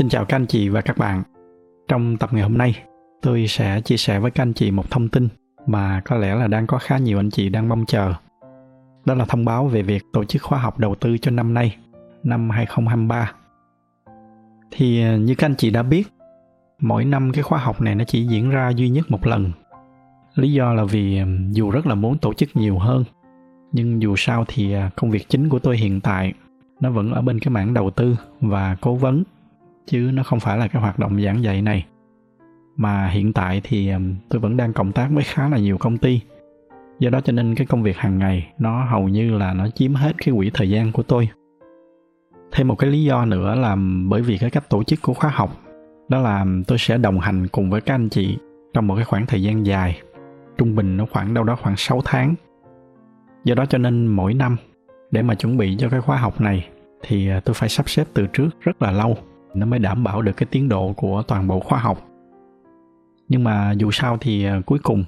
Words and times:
Xin 0.00 0.08
chào 0.08 0.24
các 0.24 0.36
anh 0.36 0.46
chị 0.46 0.68
và 0.68 0.80
các 0.80 0.98
bạn. 0.98 1.22
Trong 1.88 2.16
tập 2.16 2.30
ngày 2.32 2.42
hôm 2.42 2.58
nay, 2.58 2.84
tôi 3.22 3.46
sẽ 3.48 3.80
chia 3.80 3.96
sẻ 3.96 4.18
với 4.18 4.30
các 4.30 4.42
anh 4.42 4.52
chị 4.52 4.70
một 4.70 4.90
thông 4.90 5.08
tin 5.08 5.28
mà 5.66 6.02
có 6.04 6.16
lẽ 6.16 6.34
là 6.34 6.46
đang 6.46 6.66
có 6.66 6.78
khá 6.78 6.98
nhiều 6.98 7.18
anh 7.18 7.30
chị 7.30 7.48
đang 7.48 7.68
mong 7.68 7.84
chờ. 7.86 8.14
Đó 9.04 9.14
là 9.14 9.24
thông 9.24 9.44
báo 9.44 9.66
về 9.66 9.82
việc 9.82 10.04
tổ 10.12 10.24
chức 10.24 10.42
khóa 10.42 10.58
học 10.58 10.78
đầu 10.78 10.94
tư 10.94 11.18
cho 11.18 11.30
năm 11.30 11.54
nay, 11.54 11.76
năm 12.22 12.50
2023. 12.50 13.32
Thì 14.70 15.18
như 15.18 15.34
các 15.34 15.46
anh 15.46 15.54
chị 15.56 15.70
đã 15.70 15.82
biết, 15.82 16.08
mỗi 16.78 17.04
năm 17.04 17.32
cái 17.32 17.42
khóa 17.42 17.58
học 17.58 17.80
này 17.80 17.94
nó 17.94 18.04
chỉ 18.04 18.26
diễn 18.26 18.50
ra 18.50 18.70
duy 18.70 18.88
nhất 18.88 19.10
một 19.10 19.26
lần. 19.26 19.52
Lý 20.34 20.52
do 20.52 20.72
là 20.72 20.84
vì 20.84 21.20
dù 21.50 21.70
rất 21.70 21.86
là 21.86 21.94
muốn 21.94 22.18
tổ 22.18 22.34
chức 22.34 22.48
nhiều 22.54 22.78
hơn, 22.78 23.04
nhưng 23.72 24.02
dù 24.02 24.14
sao 24.16 24.44
thì 24.48 24.72
à, 24.72 24.90
công 24.96 25.10
việc 25.10 25.28
chính 25.28 25.48
của 25.48 25.58
tôi 25.58 25.76
hiện 25.76 26.00
tại 26.00 26.32
nó 26.80 26.90
vẫn 26.90 27.12
ở 27.12 27.22
bên 27.22 27.38
cái 27.38 27.52
mảng 27.52 27.74
đầu 27.74 27.90
tư 27.90 28.16
và 28.40 28.76
cố 28.80 28.94
vấn 28.94 29.24
chứ 29.86 30.10
nó 30.14 30.22
không 30.22 30.40
phải 30.40 30.58
là 30.58 30.68
cái 30.68 30.82
hoạt 30.82 30.98
động 30.98 31.22
giảng 31.22 31.42
dạy 31.42 31.62
này. 31.62 31.86
Mà 32.76 33.08
hiện 33.08 33.32
tại 33.32 33.60
thì 33.64 33.90
um, 33.90 34.14
tôi 34.28 34.40
vẫn 34.40 34.56
đang 34.56 34.72
cộng 34.72 34.92
tác 34.92 35.08
với 35.12 35.24
khá 35.24 35.48
là 35.48 35.58
nhiều 35.58 35.78
công 35.78 35.98
ty. 35.98 36.20
Do 36.98 37.10
đó 37.10 37.20
cho 37.20 37.32
nên 37.32 37.54
cái 37.54 37.66
công 37.66 37.82
việc 37.82 37.96
hàng 37.96 38.18
ngày 38.18 38.52
nó 38.58 38.84
hầu 38.84 39.08
như 39.08 39.38
là 39.38 39.54
nó 39.54 39.68
chiếm 39.68 39.94
hết 39.94 40.12
cái 40.18 40.34
quỹ 40.36 40.50
thời 40.54 40.70
gian 40.70 40.92
của 40.92 41.02
tôi. 41.02 41.28
Thêm 42.52 42.68
một 42.68 42.74
cái 42.74 42.90
lý 42.90 43.04
do 43.04 43.24
nữa 43.24 43.54
là 43.54 43.72
um, 43.72 44.08
bởi 44.08 44.22
vì 44.22 44.38
cái 44.38 44.50
cách 44.50 44.68
tổ 44.68 44.84
chức 44.84 45.02
của 45.02 45.14
khóa 45.14 45.30
học, 45.30 45.50
đó 46.08 46.18
là 46.18 46.40
um, 46.40 46.62
tôi 46.62 46.78
sẽ 46.78 46.98
đồng 46.98 47.20
hành 47.20 47.48
cùng 47.48 47.70
với 47.70 47.80
các 47.80 47.94
anh 47.94 48.08
chị 48.08 48.38
trong 48.74 48.86
một 48.86 48.94
cái 48.96 49.04
khoảng 49.04 49.26
thời 49.26 49.42
gian 49.42 49.66
dài. 49.66 50.00
Trung 50.58 50.74
bình 50.74 50.96
nó 50.96 51.06
khoảng 51.12 51.34
đâu 51.34 51.44
đó 51.44 51.56
khoảng 51.62 51.76
6 51.76 52.00
tháng. 52.04 52.34
Do 53.44 53.54
đó 53.54 53.66
cho 53.66 53.78
nên 53.78 54.06
mỗi 54.06 54.34
năm 54.34 54.56
để 55.10 55.22
mà 55.22 55.34
chuẩn 55.34 55.56
bị 55.56 55.76
cho 55.78 55.88
cái 55.88 56.00
khóa 56.00 56.16
học 56.16 56.40
này 56.40 56.68
thì 57.02 57.30
uh, 57.36 57.44
tôi 57.44 57.54
phải 57.54 57.68
sắp 57.68 57.88
xếp 57.88 58.04
từ 58.14 58.26
trước 58.26 58.48
rất 58.60 58.82
là 58.82 58.90
lâu 58.90 59.16
nó 59.54 59.66
mới 59.66 59.78
đảm 59.78 60.04
bảo 60.04 60.22
được 60.22 60.32
cái 60.36 60.46
tiến 60.50 60.68
độ 60.68 60.92
của 60.96 61.22
toàn 61.22 61.48
bộ 61.48 61.60
khóa 61.60 61.78
học 61.78 62.06
nhưng 63.28 63.44
mà 63.44 63.72
dù 63.72 63.90
sao 63.90 64.18
thì 64.20 64.44
à, 64.44 64.60
cuối 64.66 64.78
cùng 64.82 65.04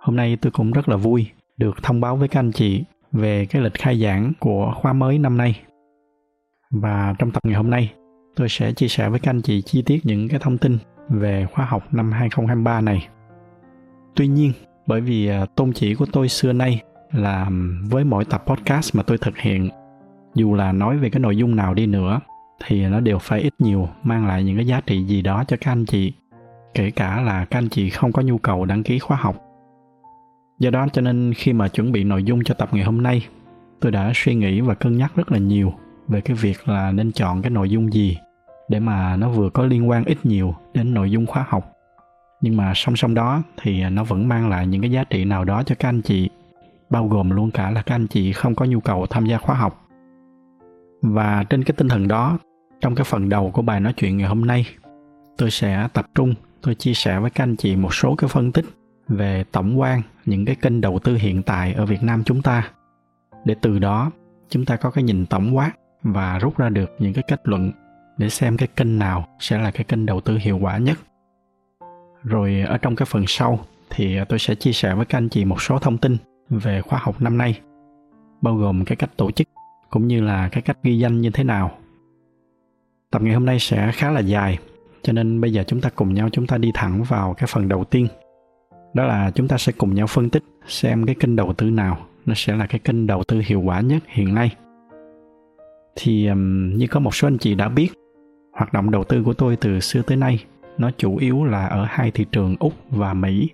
hôm 0.00 0.16
nay 0.16 0.36
tôi 0.36 0.50
cũng 0.50 0.72
rất 0.72 0.88
là 0.88 0.96
vui 0.96 1.26
được 1.56 1.82
thông 1.82 2.00
báo 2.00 2.16
với 2.16 2.28
các 2.28 2.40
anh 2.40 2.52
chị 2.52 2.84
về 3.12 3.46
cái 3.46 3.62
lịch 3.62 3.74
khai 3.74 4.00
giảng 4.00 4.32
của 4.40 4.72
khóa 4.76 4.92
mới 4.92 5.18
năm 5.18 5.36
nay 5.36 5.60
và 6.70 7.14
trong 7.18 7.30
tập 7.30 7.44
ngày 7.44 7.54
hôm 7.54 7.70
nay 7.70 7.92
tôi 8.36 8.48
sẽ 8.48 8.72
chia 8.72 8.88
sẻ 8.88 9.08
với 9.08 9.20
các 9.20 9.30
anh 9.30 9.42
chị 9.42 9.62
chi 9.62 9.82
tiết 9.82 10.06
những 10.06 10.28
cái 10.28 10.40
thông 10.42 10.58
tin 10.58 10.78
về 11.08 11.46
khóa 11.52 11.64
học 11.64 11.94
năm 11.94 12.12
2023 12.12 12.80
này. 12.80 13.08
Tuy 14.14 14.26
nhiên, 14.26 14.52
bởi 14.86 15.00
vì 15.00 15.26
à, 15.26 15.46
tôn 15.56 15.72
chỉ 15.72 15.94
của 15.94 16.06
tôi 16.12 16.28
xưa 16.28 16.52
nay 16.52 16.82
là 17.12 17.50
với 17.90 18.04
mỗi 18.04 18.24
tập 18.24 18.44
podcast 18.46 18.96
mà 18.96 19.02
tôi 19.02 19.18
thực 19.18 19.38
hiện 19.38 19.68
dù 20.34 20.54
là 20.54 20.72
nói 20.72 20.98
về 20.98 21.10
cái 21.10 21.20
nội 21.20 21.36
dung 21.36 21.56
nào 21.56 21.74
đi 21.74 21.86
nữa 21.86 22.20
thì 22.66 22.86
nó 22.86 23.00
đều 23.00 23.18
phải 23.18 23.40
ít 23.40 23.54
nhiều 23.58 23.88
mang 24.02 24.26
lại 24.26 24.44
những 24.44 24.56
cái 24.56 24.66
giá 24.66 24.80
trị 24.80 25.04
gì 25.04 25.22
đó 25.22 25.44
cho 25.48 25.56
các 25.60 25.72
anh 25.72 25.84
chị, 25.84 26.12
kể 26.74 26.90
cả 26.90 27.20
là 27.20 27.44
các 27.44 27.58
anh 27.58 27.68
chị 27.68 27.90
không 27.90 28.12
có 28.12 28.22
nhu 28.22 28.38
cầu 28.38 28.64
đăng 28.64 28.82
ký 28.82 28.98
khóa 28.98 29.16
học. 29.16 29.36
Do 30.58 30.70
đó 30.70 30.86
cho 30.92 31.02
nên 31.02 31.32
khi 31.36 31.52
mà 31.52 31.68
chuẩn 31.68 31.92
bị 31.92 32.04
nội 32.04 32.24
dung 32.24 32.44
cho 32.44 32.54
tập 32.54 32.68
ngày 32.72 32.84
hôm 32.84 33.02
nay, 33.02 33.26
tôi 33.80 33.92
đã 33.92 34.12
suy 34.14 34.34
nghĩ 34.34 34.60
và 34.60 34.74
cân 34.74 34.98
nhắc 34.98 35.12
rất 35.16 35.32
là 35.32 35.38
nhiều 35.38 35.72
về 36.08 36.20
cái 36.20 36.36
việc 36.36 36.68
là 36.68 36.92
nên 36.92 37.12
chọn 37.12 37.42
cái 37.42 37.50
nội 37.50 37.70
dung 37.70 37.92
gì 37.92 38.18
để 38.68 38.80
mà 38.80 39.16
nó 39.16 39.28
vừa 39.28 39.50
có 39.50 39.64
liên 39.64 39.88
quan 39.88 40.04
ít 40.04 40.18
nhiều 40.22 40.54
đến 40.74 40.94
nội 40.94 41.10
dung 41.10 41.26
khóa 41.26 41.46
học. 41.48 41.72
Nhưng 42.40 42.56
mà 42.56 42.72
song 42.74 42.96
song 42.96 43.14
đó 43.14 43.42
thì 43.62 43.84
nó 43.84 44.04
vẫn 44.04 44.28
mang 44.28 44.48
lại 44.48 44.66
những 44.66 44.80
cái 44.80 44.90
giá 44.90 45.04
trị 45.04 45.24
nào 45.24 45.44
đó 45.44 45.62
cho 45.62 45.74
các 45.78 45.88
anh 45.88 46.02
chị, 46.02 46.30
bao 46.90 47.08
gồm 47.08 47.30
luôn 47.30 47.50
cả 47.50 47.70
là 47.70 47.82
các 47.82 47.94
anh 47.94 48.06
chị 48.06 48.32
không 48.32 48.54
có 48.54 48.64
nhu 48.64 48.80
cầu 48.80 49.06
tham 49.06 49.26
gia 49.26 49.38
khóa 49.38 49.56
học. 49.56 49.88
Và 51.02 51.44
trên 51.50 51.64
cái 51.64 51.74
tinh 51.76 51.88
thần 51.88 52.08
đó 52.08 52.38
trong 52.82 52.94
cái 52.94 53.04
phần 53.04 53.28
đầu 53.28 53.50
của 53.50 53.62
bài 53.62 53.80
nói 53.80 53.92
chuyện 53.92 54.16
ngày 54.16 54.28
hôm 54.28 54.46
nay 54.46 54.66
tôi 55.36 55.50
sẽ 55.50 55.88
tập 55.92 56.06
trung 56.14 56.34
tôi 56.62 56.74
chia 56.74 56.94
sẻ 56.94 57.18
với 57.18 57.30
các 57.30 57.44
anh 57.44 57.56
chị 57.56 57.76
một 57.76 57.94
số 57.94 58.14
cái 58.14 58.28
phân 58.28 58.52
tích 58.52 58.64
về 59.08 59.44
tổng 59.52 59.80
quan 59.80 60.02
những 60.24 60.44
cái 60.44 60.54
kênh 60.54 60.80
đầu 60.80 60.98
tư 60.98 61.14
hiện 61.14 61.42
tại 61.42 61.72
ở 61.72 61.86
Việt 61.86 62.02
Nam 62.02 62.24
chúng 62.24 62.42
ta 62.42 62.70
để 63.44 63.54
từ 63.62 63.78
đó 63.78 64.10
chúng 64.48 64.64
ta 64.64 64.76
có 64.76 64.90
cái 64.90 65.04
nhìn 65.04 65.26
tổng 65.26 65.56
quát 65.56 65.72
và 66.02 66.38
rút 66.38 66.58
ra 66.58 66.68
được 66.68 66.90
những 66.98 67.12
cái 67.12 67.24
kết 67.28 67.40
luận 67.44 67.72
để 68.16 68.28
xem 68.28 68.56
cái 68.56 68.68
kênh 68.76 68.98
nào 68.98 69.28
sẽ 69.40 69.58
là 69.58 69.70
cái 69.70 69.84
kênh 69.84 70.06
đầu 70.06 70.20
tư 70.20 70.38
hiệu 70.40 70.58
quả 70.58 70.78
nhất. 70.78 70.98
Rồi 72.24 72.64
ở 72.68 72.78
trong 72.78 72.96
cái 72.96 73.06
phần 73.06 73.24
sau 73.26 73.58
thì 73.90 74.18
tôi 74.28 74.38
sẽ 74.38 74.54
chia 74.54 74.72
sẻ 74.72 74.94
với 74.94 75.06
các 75.06 75.18
anh 75.18 75.28
chị 75.28 75.44
một 75.44 75.62
số 75.62 75.78
thông 75.78 75.98
tin 75.98 76.16
về 76.50 76.82
khóa 76.82 76.98
học 77.02 77.20
năm 77.20 77.38
nay, 77.38 77.60
bao 78.40 78.56
gồm 78.56 78.84
cái 78.84 78.96
cách 78.96 79.10
tổ 79.16 79.30
chức 79.30 79.48
cũng 79.90 80.08
như 80.08 80.20
là 80.20 80.48
cái 80.48 80.62
cách 80.62 80.78
ghi 80.82 80.98
danh 80.98 81.20
như 81.20 81.30
thế 81.30 81.44
nào. 81.44 81.78
Tập 83.12 83.22
ngày 83.22 83.34
hôm 83.34 83.46
nay 83.46 83.58
sẽ 83.58 83.92
khá 83.92 84.10
là 84.10 84.20
dài, 84.20 84.58
cho 85.02 85.12
nên 85.12 85.40
bây 85.40 85.52
giờ 85.52 85.64
chúng 85.66 85.80
ta 85.80 85.90
cùng 85.94 86.14
nhau 86.14 86.28
chúng 86.32 86.46
ta 86.46 86.58
đi 86.58 86.70
thẳng 86.74 87.02
vào 87.02 87.34
cái 87.34 87.46
phần 87.52 87.68
đầu 87.68 87.84
tiên. 87.84 88.06
Đó 88.94 89.04
là 89.04 89.30
chúng 89.30 89.48
ta 89.48 89.58
sẽ 89.58 89.72
cùng 89.72 89.94
nhau 89.94 90.06
phân 90.06 90.30
tích 90.30 90.42
xem 90.66 91.06
cái 91.06 91.14
kênh 91.14 91.36
đầu 91.36 91.52
tư 91.52 91.70
nào 91.70 91.98
nó 92.26 92.34
sẽ 92.34 92.56
là 92.56 92.66
cái 92.66 92.78
kênh 92.78 93.06
đầu 93.06 93.24
tư 93.24 93.42
hiệu 93.44 93.60
quả 93.60 93.80
nhất 93.80 94.02
hiện 94.06 94.34
nay. 94.34 94.56
Thì 95.96 96.30
như 96.74 96.86
có 96.86 97.00
một 97.00 97.14
số 97.14 97.28
anh 97.28 97.38
chị 97.38 97.54
đã 97.54 97.68
biết, 97.68 97.88
hoạt 98.52 98.72
động 98.72 98.90
đầu 98.90 99.04
tư 99.04 99.22
của 99.22 99.34
tôi 99.34 99.56
từ 99.56 99.80
xưa 99.80 100.02
tới 100.02 100.16
nay 100.16 100.44
nó 100.78 100.90
chủ 100.96 101.16
yếu 101.16 101.44
là 101.44 101.66
ở 101.66 101.86
hai 101.88 102.10
thị 102.10 102.26
trường 102.32 102.56
Úc 102.60 102.72
và 102.90 103.14
Mỹ. 103.14 103.50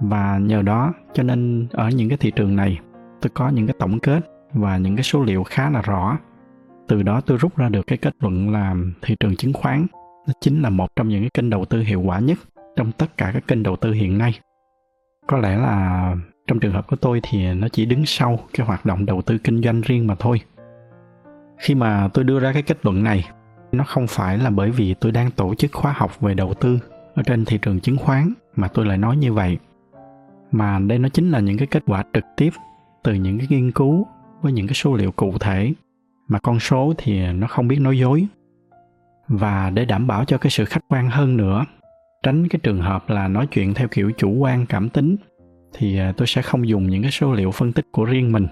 Và 0.00 0.38
nhờ 0.38 0.62
đó 0.62 0.92
cho 1.12 1.22
nên 1.22 1.66
ở 1.72 1.88
những 1.88 2.08
cái 2.08 2.18
thị 2.18 2.30
trường 2.30 2.56
này 2.56 2.78
tôi 3.20 3.30
có 3.34 3.48
những 3.48 3.66
cái 3.66 3.76
tổng 3.78 4.00
kết 4.00 4.20
và 4.52 4.76
những 4.76 4.96
cái 4.96 5.02
số 5.02 5.22
liệu 5.22 5.44
khá 5.44 5.70
là 5.70 5.82
rõ 5.82 6.18
từ 6.88 7.02
đó 7.02 7.20
tôi 7.20 7.38
rút 7.38 7.56
ra 7.56 7.68
được 7.68 7.86
cái 7.86 7.98
kết 7.98 8.14
luận 8.20 8.50
là 8.50 8.74
thị 9.02 9.16
trường 9.20 9.36
chứng 9.36 9.52
khoán 9.52 9.86
nó 10.26 10.32
chính 10.40 10.62
là 10.62 10.70
một 10.70 10.96
trong 10.96 11.08
những 11.08 11.22
cái 11.22 11.30
kênh 11.34 11.50
đầu 11.50 11.64
tư 11.64 11.80
hiệu 11.80 12.00
quả 12.00 12.18
nhất 12.18 12.38
trong 12.76 12.92
tất 12.92 13.16
cả 13.16 13.30
các 13.34 13.46
kênh 13.46 13.62
đầu 13.62 13.76
tư 13.76 13.92
hiện 13.92 14.18
nay. 14.18 14.38
Có 15.26 15.38
lẽ 15.38 15.56
là 15.56 16.16
trong 16.46 16.60
trường 16.60 16.72
hợp 16.72 16.86
của 16.88 16.96
tôi 16.96 17.20
thì 17.22 17.54
nó 17.54 17.68
chỉ 17.68 17.86
đứng 17.86 18.06
sau 18.06 18.38
cái 18.54 18.66
hoạt 18.66 18.86
động 18.86 19.06
đầu 19.06 19.22
tư 19.22 19.38
kinh 19.38 19.62
doanh 19.62 19.80
riêng 19.80 20.06
mà 20.06 20.14
thôi. 20.18 20.40
Khi 21.58 21.74
mà 21.74 22.08
tôi 22.14 22.24
đưa 22.24 22.40
ra 22.40 22.52
cái 22.52 22.62
kết 22.62 22.78
luận 22.82 23.02
này, 23.02 23.28
nó 23.72 23.84
không 23.84 24.06
phải 24.06 24.38
là 24.38 24.50
bởi 24.50 24.70
vì 24.70 24.94
tôi 24.94 25.12
đang 25.12 25.30
tổ 25.30 25.54
chức 25.54 25.72
khóa 25.72 25.92
học 25.96 26.20
về 26.20 26.34
đầu 26.34 26.54
tư 26.54 26.78
ở 27.14 27.22
trên 27.22 27.44
thị 27.44 27.58
trường 27.62 27.80
chứng 27.80 27.96
khoán 27.96 28.32
mà 28.56 28.68
tôi 28.68 28.86
lại 28.86 28.98
nói 28.98 29.16
như 29.16 29.32
vậy, 29.32 29.58
mà 30.52 30.78
đây 30.78 30.98
nó 30.98 31.08
chính 31.08 31.30
là 31.30 31.40
những 31.40 31.58
cái 31.58 31.66
kết 31.66 31.82
quả 31.86 32.04
trực 32.14 32.24
tiếp 32.36 32.50
từ 33.04 33.14
những 33.14 33.38
cái 33.38 33.46
nghiên 33.50 33.72
cứu 33.72 34.06
với 34.42 34.52
những 34.52 34.66
cái 34.66 34.74
số 34.74 34.94
liệu 34.94 35.12
cụ 35.12 35.32
thể 35.40 35.72
mà 36.28 36.38
con 36.38 36.60
số 36.60 36.94
thì 36.98 37.32
nó 37.32 37.46
không 37.46 37.68
biết 37.68 37.80
nói 37.80 37.98
dối 37.98 38.26
và 39.28 39.70
để 39.70 39.84
đảm 39.84 40.06
bảo 40.06 40.24
cho 40.24 40.38
cái 40.38 40.50
sự 40.50 40.64
khách 40.64 40.84
quan 40.88 41.10
hơn 41.10 41.36
nữa 41.36 41.64
tránh 42.22 42.48
cái 42.48 42.60
trường 42.62 42.80
hợp 42.80 43.10
là 43.10 43.28
nói 43.28 43.46
chuyện 43.46 43.74
theo 43.74 43.88
kiểu 43.88 44.12
chủ 44.16 44.30
quan 44.30 44.66
cảm 44.66 44.88
tính 44.88 45.16
thì 45.72 45.98
à, 45.98 46.12
tôi 46.16 46.26
sẽ 46.26 46.42
không 46.42 46.68
dùng 46.68 46.86
những 46.86 47.02
cái 47.02 47.10
số 47.10 47.32
liệu 47.32 47.50
phân 47.50 47.72
tích 47.72 47.86
của 47.92 48.04
riêng 48.04 48.32
mình 48.32 48.46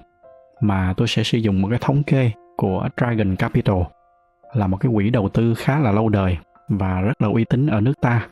mà 0.61 0.95
tôi 0.97 1.09
sẽ 1.09 1.23
sử 1.23 1.39
dụng 1.39 1.63
một 1.63 1.69
cái 1.71 1.79
thống 1.83 2.03
kê 2.03 2.31
của 2.57 2.89
Dragon 2.97 3.37
Capital 3.37 3.83
là 4.53 4.67
một 4.67 4.77
cái 4.77 4.93
quỹ 4.95 5.11
đầu 5.11 5.29
tư 5.29 5.55
khá 5.55 5.79
là 5.79 5.93
lâu 5.93 6.09
đời 6.09 6.39
và 6.69 7.01
rất 7.01 7.23
là 7.23 7.29
uy 7.29 7.45
tín 7.45 7.67
ở 7.67 7.81
nước 7.81 8.01
ta. 8.01 8.29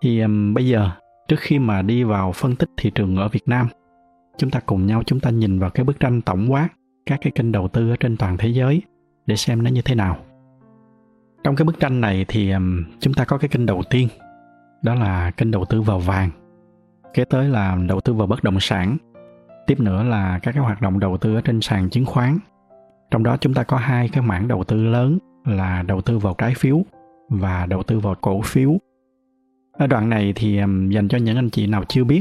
Thì 0.00 0.20
um, 0.20 0.54
bây 0.54 0.66
giờ 0.66 0.90
trước 1.28 1.40
khi 1.40 1.58
mà 1.58 1.82
đi 1.82 2.04
vào 2.04 2.32
phân 2.32 2.56
tích 2.56 2.70
thị 2.76 2.90
trường 2.94 3.16
ở 3.16 3.28
Việt 3.28 3.48
Nam 3.48 3.68
chúng 4.38 4.50
ta 4.50 4.60
cùng 4.66 4.86
nhau 4.86 5.02
chúng 5.06 5.20
ta 5.20 5.30
nhìn 5.30 5.58
vào 5.58 5.70
cái 5.70 5.84
bức 5.84 6.00
tranh 6.00 6.20
tổng 6.20 6.52
quát 6.52 6.68
các 7.10 7.18
cái 7.22 7.30
kênh 7.30 7.52
đầu 7.52 7.68
tư 7.68 7.90
ở 7.90 7.96
trên 7.96 8.16
toàn 8.16 8.36
thế 8.36 8.48
giới 8.48 8.82
để 9.26 9.36
xem 9.36 9.62
nó 9.62 9.70
như 9.70 9.82
thế 9.82 9.94
nào. 9.94 10.16
Trong 11.44 11.56
cái 11.56 11.64
bức 11.64 11.80
tranh 11.80 12.00
này 12.00 12.24
thì 12.28 12.52
chúng 13.00 13.14
ta 13.14 13.24
có 13.24 13.38
cái 13.38 13.48
kênh 13.48 13.66
đầu 13.66 13.82
tiên, 13.90 14.08
đó 14.82 14.94
là 14.94 15.30
kênh 15.30 15.50
đầu 15.50 15.64
tư 15.64 15.82
vào 15.82 15.98
vàng. 15.98 16.30
Kế 17.14 17.24
tới 17.24 17.48
là 17.48 17.78
đầu 17.88 18.00
tư 18.00 18.14
vào 18.14 18.26
bất 18.26 18.44
động 18.44 18.60
sản. 18.60 18.96
Tiếp 19.66 19.80
nữa 19.80 20.02
là 20.02 20.38
các 20.38 20.52
cái 20.52 20.62
hoạt 20.64 20.82
động 20.82 21.00
đầu 21.00 21.16
tư 21.16 21.34
ở 21.34 21.40
trên 21.40 21.60
sàn 21.60 21.90
chứng 21.90 22.04
khoán. 22.04 22.38
Trong 23.10 23.22
đó 23.22 23.36
chúng 23.40 23.54
ta 23.54 23.62
có 23.62 23.76
hai 23.76 24.08
cái 24.08 24.22
mảng 24.22 24.48
đầu 24.48 24.64
tư 24.64 24.84
lớn 24.84 25.18
là 25.44 25.82
đầu 25.82 26.00
tư 26.00 26.18
vào 26.18 26.34
trái 26.38 26.54
phiếu 26.56 26.82
và 27.28 27.66
đầu 27.66 27.82
tư 27.82 27.98
vào 27.98 28.14
cổ 28.20 28.40
phiếu. 28.42 28.78
Ở 29.72 29.86
đoạn 29.86 30.08
này 30.08 30.32
thì 30.36 30.60
dành 30.88 31.08
cho 31.08 31.18
những 31.18 31.36
anh 31.36 31.50
chị 31.50 31.66
nào 31.66 31.84
chưa 31.88 32.04
biết, 32.04 32.20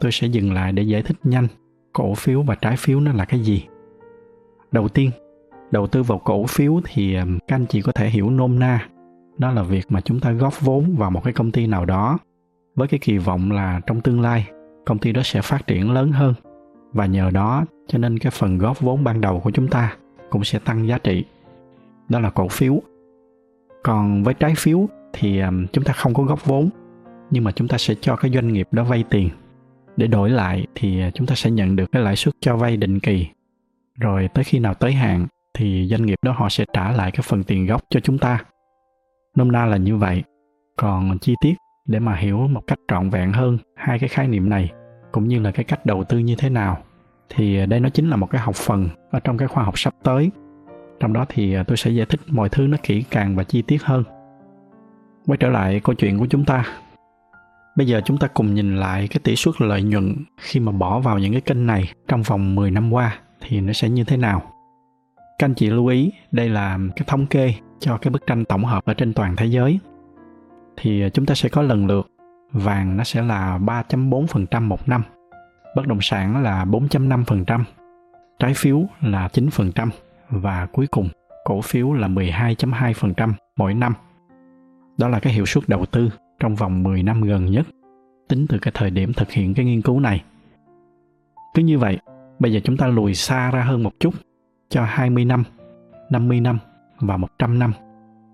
tôi 0.00 0.12
sẽ 0.12 0.26
dừng 0.26 0.52
lại 0.52 0.72
để 0.72 0.82
giải 0.82 1.02
thích 1.02 1.16
nhanh 1.24 1.46
cổ 1.92 2.14
phiếu 2.14 2.42
và 2.42 2.54
trái 2.54 2.76
phiếu 2.76 3.00
nó 3.00 3.12
là 3.12 3.24
cái 3.24 3.40
gì 3.40 3.66
đầu 4.74 4.88
tiên, 4.88 5.10
đầu 5.70 5.86
tư 5.86 6.02
vào 6.02 6.18
cổ 6.18 6.46
phiếu 6.46 6.80
thì 6.84 7.14
các 7.46 7.56
anh 7.56 7.66
chị 7.66 7.82
có 7.82 7.92
thể 7.92 8.08
hiểu 8.08 8.30
nôm 8.30 8.58
na. 8.58 8.88
Đó 9.38 9.50
là 9.50 9.62
việc 9.62 9.86
mà 9.88 10.00
chúng 10.00 10.20
ta 10.20 10.32
góp 10.32 10.60
vốn 10.60 10.94
vào 10.96 11.10
một 11.10 11.24
cái 11.24 11.32
công 11.32 11.50
ty 11.50 11.66
nào 11.66 11.84
đó 11.84 12.18
với 12.74 12.88
cái 12.88 13.00
kỳ 13.02 13.18
vọng 13.18 13.52
là 13.52 13.80
trong 13.86 14.00
tương 14.00 14.20
lai, 14.20 14.46
công 14.86 14.98
ty 14.98 15.12
đó 15.12 15.22
sẽ 15.24 15.42
phát 15.42 15.66
triển 15.66 15.90
lớn 15.90 16.12
hơn. 16.12 16.34
Và 16.92 17.06
nhờ 17.06 17.30
đó, 17.30 17.64
cho 17.86 17.98
nên 17.98 18.18
cái 18.18 18.30
phần 18.30 18.58
góp 18.58 18.80
vốn 18.80 19.04
ban 19.04 19.20
đầu 19.20 19.40
của 19.40 19.50
chúng 19.50 19.68
ta 19.68 19.96
cũng 20.30 20.44
sẽ 20.44 20.58
tăng 20.58 20.88
giá 20.88 20.98
trị. 20.98 21.24
Đó 22.08 22.20
là 22.20 22.30
cổ 22.30 22.48
phiếu. 22.48 22.80
Còn 23.82 24.22
với 24.22 24.34
trái 24.34 24.54
phiếu 24.56 24.86
thì 25.12 25.40
chúng 25.72 25.84
ta 25.84 25.92
không 25.92 26.14
có 26.14 26.22
góp 26.22 26.44
vốn, 26.46 26.68
nhưng 27.30 27.44
mà 27.44 27.52
chúng 27.52 27.68
ta 27.68 27.78
sẽ 27.78 27.94
cho 28.00 28.16
cái 28.16 28.30
doanh 28.34 28.52
nghiệp 28.52 28.68
đó 28.70 28.84
vay 28.84 29.04
tiền. 29.10 29.28
Để 29.96 30.06
đổi 30.06 30.30
lại 30.30 30.66
thì 30.74 31.00
à, 31.00 31.10
chúng 31.14 31.26
ta 31.26 31.34
sẽ 31.34 31.50
nhận 31.50 31.76
được 31.76 31.92
cái 31.92 32.02
lãi 32.02 32.16
suất 32.16 32.34
cho 32.40 32.56
vay 32.56 32.76
định 32.76 33.00
kỳ 33.00 33.26
rồi 34.00 34.28
tới 34.34 34.44
khi 34.44 34.58
nào 34.58 34.74
tới 34.74 34.92
hạn, 34.92 35.26
thì 35.58 35.86
doanh 35.90 36.06
nghiệp 36.06 36.18
đó 36.22 36.32
họ 36.32 36.48
sẽ 36.48 36.64
trả 36.72 36.92
lại 36.92 37.10
cái 37.10 37.22
phần 37.22 37.44
tiền 37.44 37.66
gốc 37.66 37.82
cho 37.90 38.00
chúng 38.00 38.18
ta. 38.18 38.44
Nôm 39.36 39.52
na 39.52 39.66
là 39.66 39.76
như 39.76 39.96
vậy. 39.96 40.22
Còn 40.76 41.18
chi 41.18 41.34
tiết 41.40 41.54
để 41.88 41.98
mà 41.98 42.16
hiểu 42.16 42.38
một 42.38 42.62
cách 42.66 42.78
trọn 42.88 43.10
vẹn 43.10 43.32
hơn 43.32 43.58
hai 43.76 43.98
cái 43.98 44.08
khái 44.08 44.28
niệm 44.28 44.50
này, 44.50 44.72
cũng 45.12 45.28
như 45.28 45.40
là 45.40 45.50
cái 45.50 45.64
cách 45.64 45.86
đầu 45.86 46.04
tư 46.04 46.18
như 46.18 46.34
thế 46.38 46.50
nào, 46.50 46.82
thì 47.28 47.66
đây 47.66 47.80
nó 47.80 47.88
chính 47.88 48.10
là 48.10 48.16
một 48.16 48.30
cái 48.30 48.40
học 48.40 48.54
phần 48.54 48.88
ở 49.10 49.20
trong 49.20 49.38
cái 49.38 49.48
khoa 49.48 49.64
học 49.64 49.78
sắp 49.78 49.94
tới. 50.02 50.30
Trong 51.00 51.12
đó 51.12 51.26
thì 51.28 51.56
tôi 51.66 51.76
sẽ 51.76 51.90
giải 51.90 52.06
thích 52.06 52.20
mọi 52.26 52.48
thứ 52.48 52.66
nó 52.66 52.76
kỹ 52.82 53.04
càng 53.10 53.36
và 53.36 53.44
chi 53.44 53.62
tiết 53.62 53.82
hơn. 53.82 54.04
Quay 55.26 55.36
trở 55.36 55.48
lại 55.48 55.80
câu 55.84 55.94
chuyện 55.94 56.18
của 56.18 56.26
chúng 56.26 56.44
ta. 56.44 56.64
Bây 57.76 57.86
giờ 57.86 58.00
chúng 58.04 58.18
ta 58.18 58.26
cùng 58.26 58.54
nhìn 58.54 58.76
lại 58.76 59.08
cái 59.08 59.20
tỷ 59.24 59.36
suất 59.36 59.60
lợi 59.60 59.82
nhuận 59.82 60.16
khi 60.40 60.60
mà 60.60 60.72
bỏ 60.72 61.00
vào 61.00 61.18
những 61.18 61.32
cái 61.32 61.40
kênh 61.40 61.66
này 61.66 61.92
trong 62.08 62.22
vòng 62.22 62.54
10 62.54 62.70
năm 62.70 62.92
qua 62.92 63.18
thì 63.40 63.60
nó 63.60 63.72
sẽ 63.72 63.88
như 63.88 64.04
thế 64.04 64.16
nào 64.16 64.42
các 65.38 65.46
anh 65.46 65.54
chị 65.54 65.70
lưu 65.70 65.86
ý 65.86 66.12
đây 66.32 66.48
là 66.48 66.78
cái 66.96 67.04
thống 67.06 67.26
kê 67.26 67.54
cho 67.80 67.96
cái 67.96 68.10
bức 68.10 68.26
tranh 68.26 68.44
tổng 68.44 68.64
hợp 68.64 68.84
ở 68.84 68.94
trên 68.94 69.12
toàn 69.12 69.36
thế 69.36 69.46
giới 69.46 69.78
thì 70.76 71.02
ờ, 71.02 71.08
chúng 71.08 71.26
ta 71.26 71.34
sẽ 71.34 71.48
có 71.48 71.62
lần 71.62 71.86
lượt 71.86 72.06
vàng 72.52 72.96
nó 72.96 73.04
sẽ 73.04 73.22
là 73.22 73.58
3.4% 73.58 74.62
một 74.62 74.88
năm, 74.88 75.02
bất 75.76 75.86
động 75.86 75.98
sản 76.00 76.42
là 76.42 76.64
4.5%, 76.64 77.64
trái 78.38 78.54
phiếu 78.56 78.84
là 79.00 79.28
9% 79.32 79.88
và 80.30 80.66
cuối 80.72 80.86
cùng 80.86 81.08
cổ 81.44 81.60
phiếu 81.60 81.92
là 81.92 82.08
12.2% 82.08 83.32
mỗi 83.56 83.74
năm. 83.74 83.94
Đó 84.98 85.08
là 85.08 85.20
cái 85.20 85.32
hiệu 85.32 85.46
suất 85.46 85.68
đầu 85.68 85.86
tư 85.86 86.10
trong 86.40 86.54
vòng 86.54 86.82
10 86.82 87.02
năm 87.02 87.22
gần 87.22 87.46
nhất, 87.46 87.66
tính 88.28 88.46
từ 88.48 88.58
cái 88.58 88.72
thời 88.74 88.90
điểm 88.90 89.12
thực 89.12 89.30
hiện 89.30 89.54
cái 89.54 89.64
nghiên 89.64 89.82
cứu 89.82 90.00
này. 90.00 90.24
Cứ 91.54 91.62
như 91.62 91.78
vậy, 91.78 91.98
bây 92.38 92.52
giờ 92.52 92.60
chúng 92.64 92.76
ta 92.76 92.86
lùi 92.86 93.14
xa 93.14 93.50
ra 93.50 93.62
hơn 93.62 93.82
một 93.82 93.92
chút 94.00 94.14
cho 94.68 94.84
20 94.84 95.24
năm, 95.24 95.44
50 96.10 96.40
năm 96.40 96.58
và 97.00 97.16
100 97.16 97.58
năm 97.58 97.72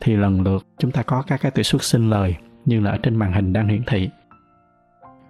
thì 0.00 0.16
lần 0.16 0.40
lượt 0.40 0.66
chúng 0.78 0.90
ta 0.90 1.02
có 1.02 1.22
các 1.22 1.40
cái 1.40 1.50
tỷ 1.50 1.62
suất 1.62 1.82
sinh 1.82 2.10
lời 2.10 2.36
như 2.64 2.80
là 2.80 2.90
ở 2.90 2.98
trên 3.02 3.16
màn 3.16 3.32
hình 3.32 3.52
đang 3.52 3.68
hiển 3.68 3.82
thị. 3.86 4.10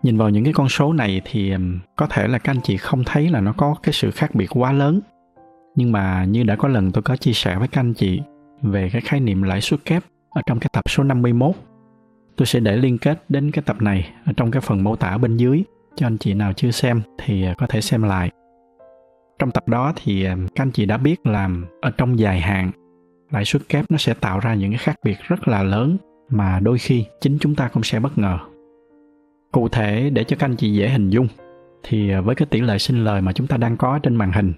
Nhìn 0.02 0.19
vào 0.19 0.31
những 0.31 0.44
cái 0.44 0.52
con 0.52 0.69
số 0.69 0.93
này 0.93 1.20
thì 1.25 1.52
có 1.96 2.06
thể 2.06 2.28
là 2.28 2.38
các 2.38 2.52
anh 2.52 2.61
chị 2.62 2.76
không 2.76 3.05
thấy 3.05 3.28
là 3.28 3.40
nó 3.40 3.52
có 3.52 3.75
cái 3.82 3.93
sự 3.93 4.11
khác 4.11 4.34
biệt 4.34 4.46
quá 4.50 4.73
lớn. 4.73 5.00
Nhưng 5.76 5.93
mà 5.93 6.25
như 6.25 6.43
đã 6.43 6.56
có 6.56 6.69
lần 6.69 6.93
tôi 6.93 7.02
có 7.02 7.16
chia 7.16 7.32
sẻ 7.32 7.58
với 7.58 7.69
các 7.69 7.81
anh 7.81 7.94
chị 7.94 8.20
về 8.62 8.90
cái 8.93 9.00
khái 9.00 9.20
niệm 9.20 9.43
lãi 9.43 9.61
suất 9.61 9.84
kép 9.84 10.02
ở 10.31 10.43
trong 10.46 10.61
cái 10.61 10.69
tập 10.73 10.90
số 10.90 11.05
51. 11.05 11.55
Tôi 12.37 12.46
sẽ 12.46 12.61
để 12.61 12.76
liên 12.76 12.99
kết 12.99 13.25
đến 13.28 13.50
cái 13.50 13.62
tập 13.66 13.82
này 13.82 14.11
ở 14.25 14.32
trong 14.37 14.50
cái 14.50 14.61
phần 14.61 14.84
mô 14.84 14.96
tả 14.96 15.19
bên 15.19 15.37
dưới 15.37 15.62
cho 15.96 16.06
anh 16.06 16.19
chị 16.19 16.34
nào 16.34 16.52
chưa 16.52 16.70
xem 16.70 17.02
thì 17.19 17.44
ờ, 17.44 17.55
có 17.58 17.66
thể 17.66 17.81
xem 17.81 18.02
lại. 18.02 18.31
Trong 19.40 19.50
tập 19.50 19.69
đó 19.69 19.92
thì 19.96 20.25
ờ, 20.25 20.37
các 20.54 20.62
anh 20.62 20.70
chị 20.70 20.87
đã 20.87 20.96
biết 20.96 21.26
là 21.26 21.48
ở 21.81 21.90
trong 21.96 22.19
dài 22.19 22.40
hạn, 22.40 22.70
lãi 23.31 23.44
suất 23.44 23.69
kép 23.69 23.84
nó 23.90 23.98
sẽ 23.98 24.14
tạo 24.14 24.40
ra 24.40 24.54
những 24.54 24.70
cái 24.70 24.78
khác 24.78 24.96
biệt 25.04 25.16
rất 25.28 25.48
là 25.48 25.62
lớn 25.62 25.96
mà 26.31 26.60
đôi 26.60 26.78
khi 26.78 27.04
chính 27.20 27.38
chúng 27.40 27.54
ta 27.54 27.69
cũng 27.69 27.82
sẽ 27.82 28.00
bất 28.00 28.19
ngờ. 28.19 28.38
Cụ 29.52 29.69
thể 29.69 30.10
để 30.10 30.25
cho 30.25 30.37
các 30.38 30.46
anh 30.46 30.56
chị 30.56 30.72
dễ 30.72 30.88
hình 30.88 31.10
dung 31.10 31.28
thì 31.82 32.10
ờ, 32.10 32.22
với 32.22 32.34
cái 32.34 32.46
tỷ 32.50 32.60
lệ 32.60 32.78
sinh 32.78 33.04
lời 33.04 33.20
mà 33.20 33.32
chúng 33.32 33.46
ta 33.46 33.56
đang 33.56 33.76
có 33.76 33.98
trên 33.98 34.14
màn 34.14 34.32
hình, 34.32 34.52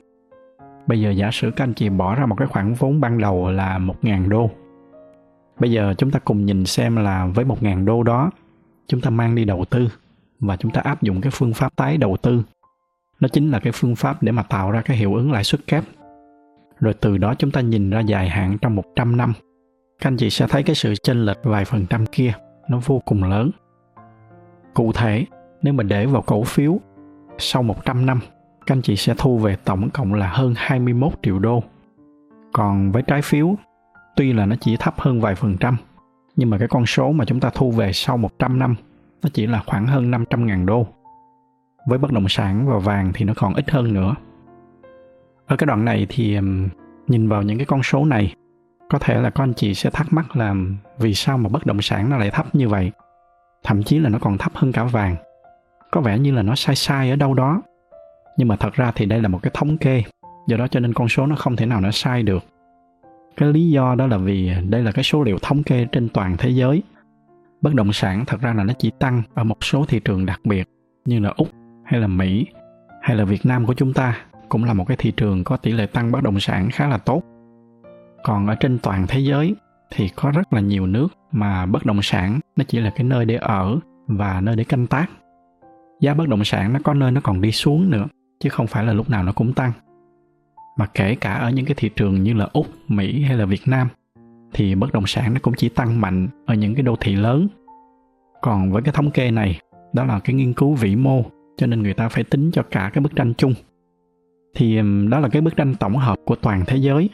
bây 0.86 1.00
giờ 1.00 1.10
giả 1.10 1.30
sử 1.32 1.50
các 1.50 1.64
anh 1.64 1.74
chị 1.74 1.88
bỏ 1.88 2.14
ra 2.14 2.26
một 2.26 2.34
cái 2.38 2.48
khoản 2.48 2.74
vốn 2.74 3.00
ban 3.00 3.18
đầu 3.18 3.50
là 3.50 3.78
1.000 3.78 4.28
đô, 4.28 4.50
bây 5.60 5.70
giờ 5.70 5.94
chúng 5.98 6.10
ta 6.10 6.18
cùng 6.18 6.46
nhìn 6.46 6.64
xem 6.64 6.96
là 6.96 7.26
với 7.26 7.44
1.000 7.44 7.84
đô 7.84 8.02
đó, 8.02 8.30
chúng 8.86 9.00
ta 9.00 9.10
mang 9.10 9.34
đi 9.34 9.44
đầu 9.44 9.64
tư 9.70 9.88
và 10.40 10.56
chúng 10.56 10.72
ta 10.72 10.80
áp 10.80 11.02
dụng 11.02 11.20
cái 11.20 11.32
phương 11.34 11.54
pháp 11.54 11.76
tái 11.76 11.96
đầu 11.96 12.16
tư 12.22 12.42
nó 13.22 13.28
chính 13.28 13.50
là 13.50 13.58
cái 13.58 13.72
phương 13.72 13.96
pháp 13.96 14.22
để 14.22 14.32
mà 14.32 14.42
tạo 14.42 14.70
ra 14.70 14.82
cái 14.82 14.96
hiệu 14.96 15.14
ứng 15.14 15.32
lãi 15.32 15.44
suất 15.44 15.66
kép 15.66 15.84
rồi 16.80 16.94
từ 17.00 17.18
đó 17.18 17.34
chúng 17.38 17.50
ta 17.50 17.60
nhìn 17.60 17.90
ra 17.90 18.00
dài 18.00 18.28
hạn 18.28 18.58
trong 18.60 18.74
100 18.74 19.16
năm 19.16 19.32
các 20.02 20.08
anh 20.08 20.16
chị 20.16 20.30
sẽ 20.30 20.46
thấy 20.46 20.62
cái 20.62 20.74
sự 20.74 20.94
chênh 21.02 21.24
lệch 21.24 21.44
vài 21.44 21.64
phần 21.64 21.86
trăm 21.86 22.06
kia 22.06 22.32
nó 22.68 22.80
vô 22.84 23.02
cùng 23.04 23.24
lớn. 23.24 23.50
Cụ 24.74 24.92
thể, 24.92 25.24
nếu 25.62 25.72
mà 25.72 25.82
để 25.82 26.06
vào 26.06 26.22
cổ 26.22 26.44
phiếu 26.44 26.80
sau 27.38 27.62
100 27.62 28.06
năm, 28.06 28.20
các 28.66 28.74
anh 28.74 28.82
chị 28.82 28.96
sẽ 28.96 29.14
thu 29.18 29.38
về 29.38 29.56
tổng 29.64 29.90
cộng 29.90 30.14
là 30.14 30.28
hơn 30.28 30.54
21 30.56 31.12
triệu 31.22 31.38
đô. 31.38 31.62
Còn 32.52 32.92
với 32.92 33.02
trái 33.02 33.22
phiếu, 33.22 33.54
tuy 34.16 34.32
là 34.32 34.46
nó 34.46 34.56
chỉ 34.60 34.76
thấp 34.76 35.00
hơn 35.00 35.20
vài 35.20 35.34
phần 35.34 35.56
trăm, 35.60 35.76
nhưng 36.36 36.50
mà 36.50 36.58
cái 36.58 36.68
con 36.68 36.86
số 36.86 37.12
mà 37.12 37.24
chúng 37.24 37.40
ta 37.40 37.50
thu 37.54 37.70
về 37.70 37.92
sau 37.92 38.16
100 38.16 38.58
năm 38.58 38.74
nó 39.22 39.30
chỉ 39.32 39.46
là 39.46 39.62
khoảng 39.66 39.86
hơn 39.86 40.10
500 40.10 40.46
ngàn 40.46 40.66
đô. 40.66 40.86
Với 41.86 41.98
bất 41.98 42.12
động 42.12 42.28
sản 42.28 42.66
và 42.66 42.78
vàng 42.78 43.12
thì 43.14 43.24
nó 43.24 43.32
còn 43.36 43.54
ít 43.54 43.70
hơn 43.70 43.94
nữa. 43.94 44.14
Ở 45.46 45.56
cái 45.56 45.66
đoạn 45.66 45.84
này 45.84 46.06
thì 46.08 46.38
nhìn 47.08 47.28
vào 47.28 47.42
những 47.42 47.58
cái 47.58 47.66
con 47.66 47.82
số 47.82 48.04
này, 48.04 48.34
có 48.90 48.98
thể 48.98 49.20
là 49.20 49.30
con 49.30 49.54
chị 49.54 49.74
sẽ 49.74 49.90
thắc 49.90 50.12
mắc 50.12 50.36
là 50.36 50.54
vì 50.98 51.14
sao 51.14 51.38
mà 51.38 51.48
bất 51.48 51.66
động 51.66 51.82
sản 51.82 52.10
nó 52.10 52.16
lại 52.16 52.30
thấp 52.30 52.54
như 52.54 52.68
vậy? 52.68 52.92
Thậm 53.64 53.82
chí 53.82 53.98
là 53.98 54.08
nó 54.08 54.18
còn 54.18 54.38
thấp 54.38 54.52
hơn 54.54 54.72
cả 54.72 54.84
vàng. 54.84 55.16
Có 55.90 56.00
vẻ 56.00 56.18
như 56.18 56.32
là 56.32 56.42
nó 56.42 56.54
sai 56.54 56.76
sai 56.76 57.10
ở 57.10 57.16
đâu 57.16 57.34
đó. 57.34 57.62
Nhưng 58.36 58.48
mà 58.48 58.56
thật 58.56 58.74
ra 58.74 58.92
thì 58.94 59.06
đây 59.06 59.22
là 59.22 59.28
một 59.28 59.38
cái 59.42 59.50
thống 59.54 59.76
kê, 59.76 60.02
do 60.46 60.56
đó 60.56 60.68
cho 60.68 60.80
nên 60.80 60.94
con 60.94 61.08
số 61.08 61.26
nó 61.26 61.36
không 61.36 61.56
thể 61.56 61.66
nào 61.66 61.80
nó 61.80 61.90
sai 61.90 62.22
được. 62.22 62.44
Cái 63.36 63.52
lý 63.52 63.70
do 63.70 63.94
đó 63.94 64.06
là 64.06 64.16
vì 64.16 64.52
đây 64.68 64.82
là 64.82 64.92
cái 64.92 65.04
số 65.04 65.22
liệu 65.22 65.38
thống 65.42 65.62
kê 65.62 65.86
trên 65.92 66.08
toàn 66.08 66.36
thế 66.36 66.50
giới. 66.50 66.82
Bất 67.60 67.74
động 67.74 67.92
sản 67.92 68.24
thật 68.24 68.40
ra 68.40 68.54
là 68.54 68.64
nó 68.64 68.74
chỉ 68.78 68.90
tăng 68.98 69.22
ở 69.34 69.44
một 69.44 69.64
số 69.64 69.84
thị 69.88 70.00
trường 70.00 70.26
đặc 70.26 70.40
biệt 70.44 70.68
như 71.04 71.20
là 71.20 71.32
úc 71.36 71.48
hay 71.92 72.00
là 72.00 72.06
mỹ, 72.06 72.46
hay 73.02 73.16
là 73.16 73.24
việt 73.24 73.46
nam 73.46 73.66
của 73.66 73.74
chúng 73.74 73.92
ta 73.92 74.18
cũng 74.48 74.64
là 74.64 74.72
một 74.72 74.84
cái 74.88 74.96
thị 74.96 75.12
trường 75.16 75.44
có 75.44 75.56
tỷ 75.56 75.72
lệ 75.72 75.86
tăng 75.86 76.12
bất 76.12 76.22
động 76.22 76.40
sản 76.40 76.70
khá 76.70 76.88
là 76.88 76.98
tốt. 76.98 77.22
Còn 78.24 78.46
ở 78.46 78.54
trên 78.54 78.78
toàn 78.78 79.06
thế 79.08 79.18
giới 79.18 79.54
thì 79.90 80.08
có 80.08 80.30
rất 80.30 80.52
là 80.52 80.60
nhiều 80.60 80.86
nước 80.86 81.08
mà 81.32 81.66
bất 81.66 81.86
động 81.86 82.02
sản 82.02 82.40
nó 82.56 82.64
chỉ 82.68 82.80
là 82.80 82.90
cái 82.90 83.04
nơi 83.04 83.24
để 83.24 83.36
ở 83.36 83.78
và 84.06 84.40
nơi 84.40 84.56
để 84.56 84.64
canh 84.64 84.86
tác. 84.86 85.06
Giá 86.00 86.14
bất 86.14 86.28
động 86.28 86.44
sản 86.44 86.72
nó 86.72 86.78
có 86.84 86.94
nơi 86.94 87.10
nó 87.12 87.20
còn 87.24 87.40
đi 87.40 87.52
xuống 87.52 87.90
nữa, 87.90 88.04
chứ 88.40 88.48
không 88.48 88.66
phải 88.66 88.84
là 88.84 88.92
lúc 88.92 89.10
nào 89.10 89.22
nó 89.22 89.32
cũng 89.32 89.52
tăng. 89.52 89.72
Mà 90.78 90.86
kể 90.86 91.14
cả 91.14 91.34
ở 91.34 91.50
những 91.50 91.64
cái 91.66 91.74
thị 91.74 91.90
trường 91.96 92.22
như 92.22 92.34
là 92.34 92.48
úc, 92.52 92.66
mỹ 92.88 93.22
hay 93.22 93.36
là 93.36 93.44
việt 93.44 93.62
nam 93.66 93.88
thì 94.52 94.74
bất 94.74 94.92
động 94.92 95.06
sản 95.06 95.34
nó 95.34 95.40
cũng 95.42 95.54
chỉ 95.56 95.68
tăng 95.68 96.00
mạnh 96.00 96.28
ở 96.46 96.54
những 96.54 96.74
cái 96.74 96.82
đô 96.82 96.96
thị 96.96 97.16
lớn. 97.16 97.48
Còn 98.42 98.72
với 98.72 98.82
cái 98.82 98.94
thống 98.94 99.10
kê 99.10 99.30
này, 99.30 99.60
đó 99.92 100.04
là 100.04 100.18
cái 100.18 100.34
nghiên 100.34 100.52
cứu 100.52 100.74
vĩ 100.74 100.96
mô 100.96 101.24
cho 101.56 101.66
nên 101.66 101.82
người 101.82 101.94
ta 101.94 102.08
phải 102.08 102.24
tính 102.24 102.50
cho 102.52 102.62
cả 102.62 102.90
cái 102.92 103.02
bức 103.02 103.16
tranh 103.16 103.34
chung. 103.34 103.54
Thì 104.54 104.80
đó 105.10 105.20
là 105.20 105.28
cái 105.28 105.42
bức 105.42 105.56
tranh 105.56 105.74
tổng 105.74 105.96
hợp 105.96 106.18
của 106.24 106.34
toàn 106.34 106.64
thế 106.66 106.76
giới. 106.76 107.10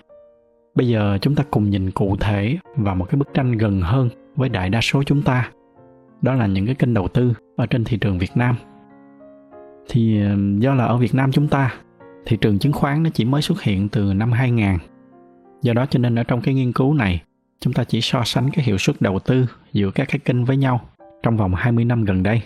Bây 0.75 0.89
giờ 0.89 1.19
chúng 1.21 1.35
ta 1.35 1.45
cùng 1.51 1.71
nhìn 1.71 1.91
cụ 1.91 2.17
thể 2.17 2.59
vào 2.77 2.95
một 2.95 3.05
cái 3.05 3.19
bức 3.19 3.29
tranh 3.35 3.53
gần 3.53 3.81
hơn 3.81 4.09
với 4.37 4.49
đại 4.49 4.71
đa 4.71 4.81
số 4.81 5.03
chúng 5.03 5.23
ta. 5.23 5.51
Đó 6.23 6.35
là 6.35 6.47
những 6.47 6.67
cái 6.67 6.75
kênh 6.75 6.95
đầu 6.95 7.09
tư 7.09 7.33
ở 7.57 7.67
trên 7.67 7.85
thị 7.85 7.97
trường 7.97 8.19
việt 8.19 8.31
nam. 8.35 8.57
Thì 9.89 10.23
do 10.59 10.75
là 10.75 10.85
ở 10.85 10.97
việt 10.97 11.15
nam 11.15 11.33
chúng 11.33 11.49
ta 11.49 11.75
thị 12.27 12.37
trường 12.41 12.59
chứng 12.59 12.73
khoán 12.73 13.03
nó 13.03 13.11
chỉ 13.15 13.25
mới 13.25 13.43
xuất 13.43 13.63
hiện 13.63 13.89
từ 13.89 14.15
năm 14.15 14.33
2000 14.33 14.79
do 15.63 15.73
đó 15.73 15.87
cho 15.91 15.99
nên 15.99 16.19
ở 16.19 16.23
trong 16.23 16.41
cái 16.41 16.55
nghiên 16.55 16.73
cứu 16.73 16.95
này 16.95 17.23
chúng 17.61 17.73
ta 17.73 17.85
chỉ 17.85 18.01
so 18.01 18.23
sánh 18.25 18.51
cái 18.53 18.65
hiệu 18.65 18.79
suất 18.79 19.01
đầu 19.01 19.19
tư 19.19 19.47
giữa 19.73 19.91
các 19.91 20.09
cái 20.09 20.19
kênh 20.19 20.45
với 20.45 20.57
nhau 20.57 20.81
trong 21.23 21.37
vòng 21.37 21.55
20 21.55 21.85
năm 21.85 22.05
gần 22.05 22.23
đây. 22.23 22.43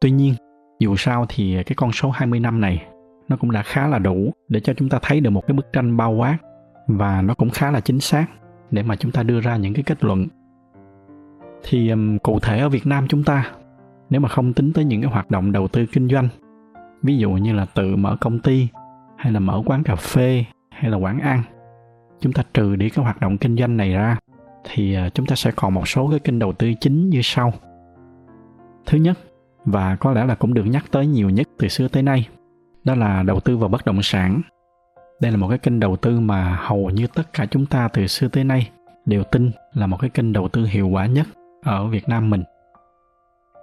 Tuy 0.00 0.10
nhiên, 0.10 0.34
dù 0.80 0.96
sao 0.96 1.26
thì 1.28 1.62
cái 1.66 1.74
con 1.76 1.92
số 1.92 2.10
20 2.10 2.40
năm 2.40 2.60
này 2.60 2.86
nó 3.28 3.36
cũng 3.36 3.50
đã 3.50 3.62
khá 3.62 3.86
là 3.86 3.98
đủ 3.98 4.32
để 4.48 4.60
cho 4.60 4.74
chúng 4.74 4.88
ta 4.88 4.98
thấy 5.02 5.20
được 5.20 5.30
một 5.30 5.46
cái 5.46 5.54
bức 5.54 5.72
tranh 5.72 5.96
bao 5.96 6.12
quát 6.12 6.38
và 6.86 7.22
nó 7.22 7.34
cũng 7.34 7.50
khá 7.50 7.70
là 7.70 7.80
chính 7.80 8.00
xác 8.00 8.26
để 8.70 8.82
mà 8.82 8.96
chúng 8.96 9.12
ta 9.12 9.22
đưa 9.22 9.40
ra 9.40 9.56
những 9.56 9.74
cái 9.74 9.82
kết 9.82 10.04
luận. 10.04 10.26
Thì 11.62 11.90
um, 11.90 12.18
cụ 12.18 12.38
thể 12.40 12.58
ở 12.58 12.68
Việt 12.68 12.86
Nam 12.86 13.08
chúng 13.08 13.24
ta 13.24 13.50
nếu 14.10 14.20
mà 14.20 14.28
không 14.28 14.52
tính 14.52 14.72
tới 14.72 14.84
những 14.84 15.02
cái 15.02 15.10
hoạt 15.10 15.30
động 15.30 15.52
đầu 15.52 15.68
tư 15.68 15.86
kinh 15.92 16.08
doanh 16.08 16.28
ví 17.02 17.18
dụ 17.18 17.30
như 17.30 17.52
là 17.52 17.66
tự 17.74 17.96
mở 17.96 18.16
công 18.20 18.38
ty 18.38 18.68
hay 19.16 19.32
là 19.32 19.40
mở 19.40 19.62
quán 19.66 19.82
cà 19.82 19.96
phê 19.96 20.44
hay 20.70 20.90
là 20.90 20.96
quán 20.96 21.20
ăn 21.20 21.42
chúng 22.20 22.32
ta 22.32 22.42
trừ 22.54 22.76
đi 22.76 22.90
cái 22.90 23.04
hoạt 23.04 23.20
động 23.20 23.38
kinh 23.38 23.56
doanh 23.56 23.76
này 23.76 23.92
ra 23.92 24.16
thì 24.64 24.94
ờ, 24.94 25.08
chúng 25.08 25.26
ta 25.26 25.36
sẽ 25.36 25.50
còn 25.56 25.74
một 25.74 25.88
số 25.88 26.10
cái 26.10 26.18
kênh 26.18 26.38
đầu 26.38 26.52
tư 26.52 26.72
chính 26.80 27.10
như 27.10 27.20
sau. 27.22 27.52
Thứ 28.86 28.98
nhất 28.98 29.18
và 29.64 29.96
có 29.96 30.12
lẽ 30.12 30.24
là 30.26 30.34
cũng 30.34 30.54
được 30.54 30.64
nhắc 30.64 30.84
tới 30.90 31.06
nhiều 31.06 31.30
nhất 31.30 31.48
từ 31.58 31.68
xưa 31.68 31.88
tới 31.88 32.02
nay 32.02 32.28
đó 32.84 32.94
là 32.94 33.22
đầu 33.22 33.40
tư 33.40 33.56
vào 33.56 33.68
bất 33.68 33.86
động 33.86 34.02
sản 34.02 34.40
đây 35.20 35.30
là 35.30 35.36
một 35.36 35.48
cái 35.48 35.58
kênh 35.58 35.80
đầu 35.80 35.96
tư 35.96 36.20
mà 36.20 36.58
hầu 36.60 36.90
như 36.90 37.06
tất 37.06 37.32
cả 37.32 37.46
chúng 37.50 37.66
ta 37.66 37.88
từ 37.88 38.06
xưa 38.06 38.28
tới 38.28 38.44
nay 38.44 38.70
đều 39.06 39.24
tin 39.24 39.50
là 39.72 39.86
một 39.86 39.96
cái 40.00 40.10
kênh 40.10 40.32
đầu 40.32 40.48
tư 40.48 40.64
hiệu 40.64 40.88
quả 40.88 41.06
nhất 41.06 41.26
ở 41.62 41.86
Việt 41.86 42.08
Nam 42.08 42.30
mình. 42.30 42.42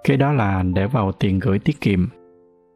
Cái 0.04 0.16
đó 0.16 0.32
là 0.32 0.62
để 0.74 0.86
vào 0.86 1.12
tiền 1.12 1.38
gửi 1.38 1.58
tiết 1.58 1.80
kiệm. 1.80 2.08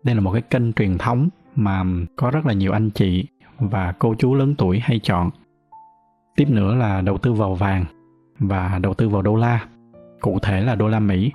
Đây 0.03 0.15
là 0.15 0.21
một 0.21 0.33
cái 0.33 0.43
kênh 0.43 0.73
truyền 0.73 0.99
thống 0.99 1.29
mà 1.57 1.85
có 2.17 2.31
rất 2.31 2.47
là 2.47 2.53
nhiều 2.53 2.73
anh 2.73 2.91
chị 2.91 3.27
và 3.59 3.93
cô 3.99 4.15
chú 4.19 4.35
lớn 4.35 4.55
tuổi 4.59 4.79
hay 4.79 5.01
chọn. 5.03 5.31
Tiếp 6.37 6.49
nữa 6.49 6.75
là 6.75 7.01
đầu 7.01 7.19
tư 7.19 7.33
vào 7.33 7.55
vàng 7.55 7.85
và 8.39 8.79
đầu 8.83 8.95
tư 8.95 9.09
vào 9.09 9.23
đô 9.23 9.37
la, 9.37 9.67
cụ 10.21 10.39
thể 10.43 10.61
là 10.61 10.75
đô 10.75 10.89
la 10.89 11.01
Mỹ. 11.01 11.33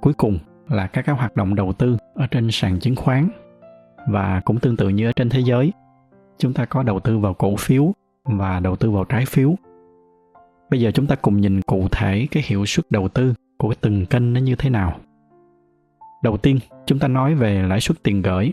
Cuối 0.00 0.12
cùng 0.12 0.38
là 0.68 0.86
các 0.86 1.02
cái 1.02 1.14
hoạt 1.14 1.36
động 1.36 1.54
đầu 1.54 1.72
tư 1.72 1.96
ở 2.14 2.26
trên 2.26 2.50
sàn 2.50 2.80
chứng 2.80 2.96
khoán 2.96 3.28
và 4.08 4.40
cũng 4.44 4.58
tương 4.58 4.76
tự 4.76 4.88
như 4.88 5.08
ở 5.08 5.12
trên 5.12 5.28
thế 5.28 5.40
giới. 5.40 5.72
Chúng 6.38 6.52
ta 6.52 6.64
có 6.64 6.82
đầu 6.82 7.00
tư 7.00 7.18
vào 7.18 7.34
cổ 7.34 7.56
phiếu 7.56 7.92
và 8.24 8.60
đầu 8.60 8.76
tư 8.76 8.90
vào 8.90 9.04
trái 9.04 9.24
phiếu. 9.26 9.54
Bây 10.70 10.80
giờ 10.80 10.90
chúng 10.90 11.06
ta 11.06 11.16
cùng 11.22 11.40
nhìn 11.40 11.60
cụ 11.62 11.88
thể 11.92 12.26
cái 12.30 12.42
hiệu 12.46 12.66
suất 12.66 12.90
đầu 12.90 13.08
tư 13.08 13.34
của 13.58 13.74
từng 13.80 14.06
kênh 14.06 14.32
nó 14.32 14.40
như 14.40 14.54
thế 14.54 14.70
nào. 14.70 14.98
Đầu 16.22 16.36
tiên, 16.36 16.58
chúng 16.86 16.98
ta 16.98 17.08
nói 17.08 17.34
về 17.34 17.62
lãi 17.62 17.80
suất 17.80 18.02
tiền 18.02 18.22
gửi. 18.22 18.52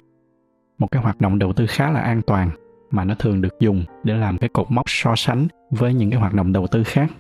Một 0.78 0.92
cái 0.92 1.02
hoạt 1.02 1.22
động 1.22 1.40
đầu 1.40 1.54
tư 1.54 1.66
khá 1.68 1.92
là 1.92 2.00
an 2.00 2.22
toàn 2.22 2.50
mà 2.92 3.04
nó 3.04 3.16
thường 3.16 3.42
được 3.42 3.60
dùng 3.60 3.84
để 4.04 4.18
làm 4.18 4.38
cái 4.38 4.50
cột 4.50 4.72
mốc 4.72 4.90
so 4.90 5.16
sánh 5.16 5.48
với 5.72 5.94
những 5.94 6.10
cái 6.10 6.20
hoạt 6.20 6.34
động 6.34 6.54
đầu 6.54 6.68
tư 6.68 6.84
khác. 6.84 7.12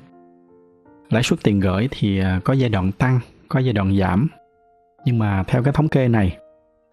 Lãi 1.09 1.23
suất 1.23 1.39
tiền 1.43 1.59
gửi 1.59 1.87
thì 1.91 2.19
à, 2.19 2.41
có 2.43 2.53
giai 2.53 2.69
đoạn 2.69 2.91
tăng, 2.91 3.19
có 3.47 3.59
giai 3.59 3.73
đoạn 3.73 3.97
giảm 3.97 4.27
nhưng 5.05 5.19
mà 5.19 5.43
theo 5.47 5.63
cái 5.63 5.73
thống 5.73 5.89
kê 5.89 6.07
này 6.07 6.37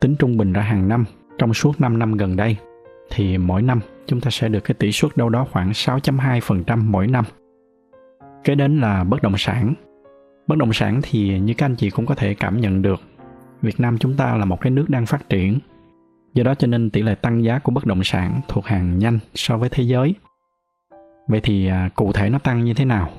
tính 0.01 0.17
trung 0.19 0.37
bình 0.37 0.53
ra 0.53 0.63
hàng 0.63 0.89
năm 0.89 1.05
trong 1.39 1.55
suốt 1.55 1.81
5 1.81 1.99
năm 1.99 2.17
gần 2.17 2.37
đây 2.37 2.57
thì 3.11 3.39
mỗi 3.39 3.63
năm 3.63 3.81
chúng 4.07 4.21
ta 4.21 4.31
sẽ 4.31 4.49
được 4.49 4.61
cái 4.61 4.75
tỷ 4.75 4.93
suất 4.93 5.17
đâu 5.17 5.29
đó 5.29 5.47
khoảng 5.53 5.71
6.2% 5.71 6.85
mỗi 6.85 7.07
năm. 7.07 7.25
Kế 8.45 8.55
đến 8.55 8.81
là 8.81 9.05
bất 9.05 9.23
động 9.23 9.37
sản. 9.39 9.75
Bất 10.47 10.59
động 10.59 10.73
sản 10.73 11.01
thì 11.03 11.39
như 11.39 11.55
các 11.55 11.67
anh 11.67 11.77
chị 11.77 11.91
cũng 11.91 12.07
có 12.07 12.15
thể 12.15 12.35
cảm 12.35 12.61
nhận 12.61 12.83
được, 12.83 13.01
Việt 13.63 13.81
Nam 13.81 13.99
chúng 13.99 14.17
ta 14.17 14.37
là 14.37 14.45
một 14.45 14.61
cái 14.61 14.71
nước 14.71 14.87
đang 14.89 15.07
phát 15.07 15.29
triển. 15.29 15.59
Do 16.35 16.43
đó 16.43 16.55
cho 16.55 16.67
nên 16.67 16.91
tỷ 16.91 17.03
lệ 17.03 17.15
tăng 17.15 17.45
giá 17.45 17.59
của 17.59 17.73
bất 17.73 17.87
động 17.87 18.05
sản 18.05 18.41
thuộc 18.49 18.67
hàng 18.67 18.99
nhanh 18.99 19.19
so 19.35 19.59
với 19.59 19.69
thế 19.69 19.83
giới. 19.83 20.15
Vậy 21.29 21.41
thì 21.43 21.67
à, 21.67 21.91
cụ 21.95 22.13
thể 22.13 22.31
nó 22.31 22.39
tăng 22.39 22.65
như 22.65 22.75
thế 22.75 22.85
nào? 22.85 23.11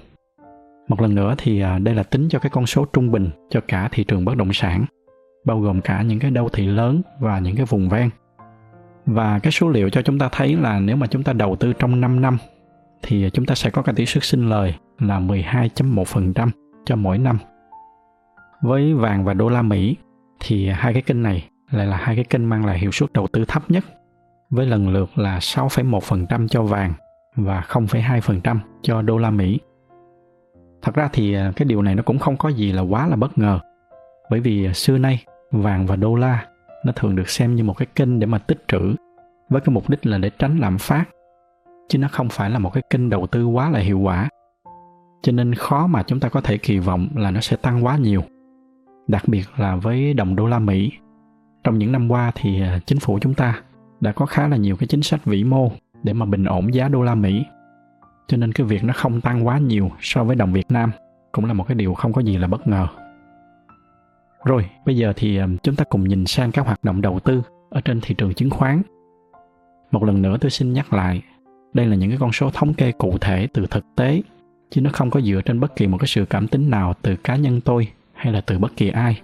Một 0.88 1.02
lần 1.02 1.16
nữa 1.16 1.36
thì 1.38 1.62
à, 1.62 1.80
đây 1.80 1.96
là 1.96 2.04
tính 2.04 2.30
cho 2.30 2.40
cái 2.40 2.50
con 2.50 2.66
số 2.66 2.86
trung 2.86 3.12
bình 3.12 3.30
cho 3.50 3.62
cả 3.68 3.90
thị 3.92 4.04
trường 4.04 4.26
bất 4.26 4.38
động 4.38 4.54
sản, 4.54 4.86
bao 5.46 5.60
gồm 5.60 5.82
cả 5.82 6.02
những 6.02 6.20
cái 6.20 6.32
đô 6.32 6.50
thị 6.50 6.68
lớn 6.68 7.02
và 7.20 7.40
những 7.40 7.56
cái 7.56 7.66
vùng 7.66 7.90
ven 7.90 8.10
và 9.08 9.40
cái 9.40 9.52
số 9.52 9.70
liệu 9.70 9.90
cho 9.90 10.02
chúng 10.02 10.20
ta 10.20 10.30
thấy 10.32 10.56
là 10.56 10.80
nếu 10.80 10.96
mà 10.96 11.08
chúng 11.08 11.24
ta 11.24 11.34
đầu 11.34 11.56
tư 11.56 11.74
trong 11.74 12.02
5 12.02 12.22
năm 12.22 12.38
thì 13.04 13.30
chúng 13.34 13.46
ta 13.46 13.56
sẽ 13.56 13.70
có 13.70 13.82
cái 13.82 13.96
tỷ 13.96 14.06
suất 14.06 14.24
sinh 14.24 14.50
lời 14.50 14.76
là 15.00 15.20
12.1% 15.20 16.50
cho 16.86 16.96
mỗi 16.96 17.18
năm. 17.18 17.38
Với 18.62 18.94
vàng 18.94 19.26
và 19.26 19.34
đô 19.34 19.50
la 19.50 19.62
Mỹ 19.62 19.96
thì 20.40 20.70
hai 20.70 20.94
cái 20.94 21.02
kênh 21.02 21.24
này 21.24 21.50
lại 21.72 21.88
là 21.88 21.98
hai 21.98 22.16
cái 22.16 22.26
kênh 22.26 22.50
mang 22.50 22.66
lại 22.66 22.80
hiệu 22.80 22.92
suất 22.92 23.14
đầu 23.14 23.28
tư 23.28 23.46
thấp 23.46 23.72
nhất 23.72 23.84
với 24.50 24.66
lần 24.66 24.90
lượt 24.90 25.18
là 25.18 25.40
6,1% 25.40 26.48
cho 26.48 26.64
vàng 26.64 26.94
và 27.36 27.64
0,2% 27.68 28.58
cho 28.82 29.02
đô 29.02 29.18
la 29.18 29.30
Mỹ. 29.30 29.60
Thật 30.88 30.96
ra 30.96 31.10
thì 31.14 31.34
à, 31.34 31.52
cái 31.56 31.66
điều 31.66 31.82
này 31.82 31.96
nó 31.96 32.04
cũng 32.04 32.20
không 32.20 32.38
có 32.38 32.50
gì 32.50 32.72
là 32.72 32.82
quá 32.82 33.08
là 33.08 33.16
bất 33.16 33.38
ngờ. 33.38 33.60
Bởi 34.30 34.40
vì 34.40 34.66
à, 34.66 34.74
xưa 34.74 34.98
nay, 34.98 35.24
vàng 35.52 35.86
và 35.86 35.96
đô 35.96 36.16
la 36.16 36.46
nó 36.86 36.92
thường 36.92 37.16
được 37.16 37.30
xem 37.30 37.56
như 37.56 37.64
một 37.64 37.74
cái 37.78 37.86
kênh 37.96 38.20
để 38.20 38.26
mà 38.26 38.38
tích 38.38 38.64
trữ 38.68 38.96
với 39.50 39.62
cái 39.62 39.74
mục 39.74 39.90
đích 39.90 40.06
là 40.06 40.18
để 40.18 40.30
tránh 40.40 40.58
lạm 40.58 40.78
phát, 40.78 41.06
chứ 41.90 41.98
nó 41.98 42.08
không 42.08 42.30
phải 42.30 42.50
là 42.50 42.60
một 42.60 42.74
cái 42.74 42.84
kênh 42.90 43.10
đầu 43.10 43.28
tư 43.28 43.46
quá 43.46 43.70
là 43.70 43.80
hiệu 43.80 44.00
quả. 44.00 44.30
Cho 45.22 45.32
nên 45.32 45.56
khó 45.56 45.88
mà 45.88 46.04
chúng 46.04 46.20
ta 46.20 46.30
có 46.30 46.42
thể 46.42 46.58
kỳ 46.58 46.80
vọng 46.80 47.08
là 47.16 47.32
nó 47.32 47.40
sẽ 47.40 47.56
tăng 47.56 47.86
quá 47.86 47.98
nhiều, 47.98 48.22
đặc 49.08 49.24
biệt 49.28 49.44
là 49.58 49.76
với 49.76 50.14
đồng 50.14 50.36
đô 50.36 50.48
la 50.48 50.60
mỹ. 50.60 50.92
Trong 51.64 51.78
những 51.78 51.92
năm 51.92 52.12
qua 52.12 52.32
thì 52.36 52.62
à, 52.62 52.80
chính 52.86 53.00
phủ 53.00 53.20
chúng 53.22 53.34
ta 53.34 53.62
đã 54.00 54.12
có 54.12 54.26
khá 54.26 54.48
là 54.48 54.58
nhiều 54.58 54.76
cái 54.76 54.88
chính 54.88 55.02
sách 55.02 55.26
vĩ 55.26 55.44
mô 55.44 55.72
để 56.04 56.14
mà 56.14 56.26
bình 56.26 56.46
ổn 56.46 56.74
giá 56.74 56.88
đô 56.88 57.04
la 57.04 57.16
mỹ 57.16 57.46
cho 58.28 58.38
nên 58.38 58.54
cái 58.54 58.68
việc 58.68 58.84
nó 58.84 58.94
không 58.94 59.22
tăng 59.22 59.48
quá 59.48 59.58
nhiều 59.58 59.92
so 60.00 60.24
với 60.24 60.36
đồng 60.36 60.54
việt 60.54 60.72
nam 60.72 60.92
cũng 61.32 61.46
là 61.46 61.54
một 61.54 61.68
cái 61.68 61.76
điều 61.76 61.94
không 61.94 62.14
có 62.14 62.22
gì 62.22 62.38
là 62.38 62.48
bất 62.48 62.68
ngờ 62.68 62.88
rồi, 64.48 64.70
bây 64.86 64.98
giờ 64.98 65.14
thì 65.16 65.38
ờ, 65.38 65.48
chúng 65.64 65.76
ta 65.76 65.84
cùng 65.84 66.04
nhìn 66.04 66.26
sang 66.26 66.52
các 66.52 66.66
hoạt 66.66 66.84
động 66.84 67.02
đầu 67.02 67.20
tư 67.20 67.42
ở 67.70 67.82
trên 67.82 68.02
thị 68.02 68.16
trường 68.16 68.34
chứng 68.34 68.50
khoán. 68.50 68.82
Một 69.92 70.04
lần 70.04 70.22
nữa 70.22 70.38
tôi 70.42 70.52
xin 70.52 70.74
nhắc 70.74 70.94
lại, 70.94 71.22
đây 71.74 71.86
là 71.86 71.96
những 71.96 72.10
cái 72.10 72.20
con 72.20 72.32
số 72.32 72.50
thống 72.52 72.74
kê 72.74 72.92
cụ 72.92 73.18
thể 73.22 73.48
từ 73.54 73.66
thực 73.70 73.86
tế, 73.96 74.22
chứ 74.70 74.82
nó 74.82 74.90
không 74.94 75.10
có 75.10 75.22
dựa 75.22 75.42
trên 75.46 75.60
bất 75.60 75.76
kỳ 75.76 75.88
một 75.88 75.98
cái 75.98 76.08
sự 76.08 76.26
cảm 76.26 76.48
tính 76.48 76.70
nào 76.70 76.94
từ 77.02 77.16
cá 77.16 77.36
nhân 77.36 77.62
tôi 77.62 77.88
hay 78.14 78.34
là 78.34 78.42
từ 78.42 78.60
bất 78.60 78.76
kỳ 78.78 78.90
ai. 78.90 79.22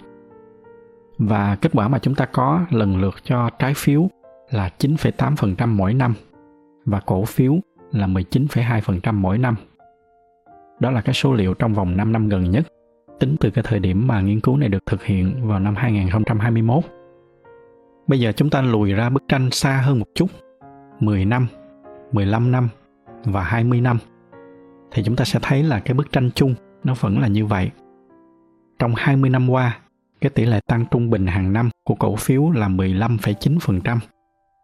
Và 1.17 1.55
kết 1.55 1.72
quả 1.74 1.88
mà 1.88 2.00
chúng 2.00 2.15
ta 2.15 2.25
có 2.25 2.65
lần 2.69 2.98
lượt 3.01 3.15
cho 3.24 3.50
trái 3.60 3.74
phiếu 3.74 4.07
là 4.50 4.69
9,8% 4.79 5.67
mỗi 5.67 5.93
năm 5.93 6.13
và 6.86 7.00
cổ 7.00 7.25
phiếu 7.25 7.60
là 7.93 8.07
19,2% 8.07 9.13
mỗi 9.13 9.38
năm. 9.38 9.55
Đó 10.79 10.91
là 10.91 11.01
cái 11.01 11.13
số 11.13 11.33
liệu 11.33 11.53
trong 11.53 11.73
vòng 11.73 11.97
5 11.97 12.12
năm 12.12 12.29
gần 12.29 12.51
nhất 12.51 12.67
tính 13.19 13.35
từ 13.39 13.50
cái 13.50 13.63
thời 13.67 13.79
điểm 13.79 14.07
mà 14.07 14.21
nghiên 14.21 14.39
cứu 14.39 14.57
này 14.57 14.69
được 14.69 14.85
thực 14.85 15.03
hiện 15.03 15.47
vào 15.47 15.59
năm 15.59 15.75
2021. 15.75 16.83
Bây 18.07 18.19
giờ 18.19 18.31
chúng 18.31 18.50
ta 18.50 18.62
lùi 18.62 18.93
ra 18.93 19.09
bức 19.09 19.23
tranh 19.27 19.51
xa 19.51 19.81
hơn 19.85 20.00
một 20.00 20.05
chút, 20.15 20.27
10 21.00 21.25
năm, 21.25 21.47
15 22.12 22.51
năm 22.51 22.69
và 23.25 23.43
20 23.43 23.81
năm 23.81 23.97
thì 24.91 25.03
chúng 25.03 25.15
ta 25.15 25.25
sẽ 25.25 25.39
thấy 25.41 25.63
là 25.63 25.79
cái 25.79 25.93
bức 25.93 26.12
tranh 26.12 26.29
chung 26.35 26.55
nó 26.83 26.93
vẫn 27.00 27.19
là 27.19 27.27
như 27.27 27.45
vậy. 27.45 27.71
Trong 28.79 28.93
20 28.97 29.29
năm 29.29 29.50
qua, 29.50 29.79
cái 30.21 30.29
tỷ 30.29 30.45
lệ 30.45 30.59
tăng 30.67 30.85
trung 30.91 31.09
bình 31.09 31.27
hàng 31.27 31.53
năm 31.53 31.69
của 31.83 31.95
cổ 31.95 32.15
phiếu 32.15 32.51
là 32.51 32.67
15,9%, 32.67 33.97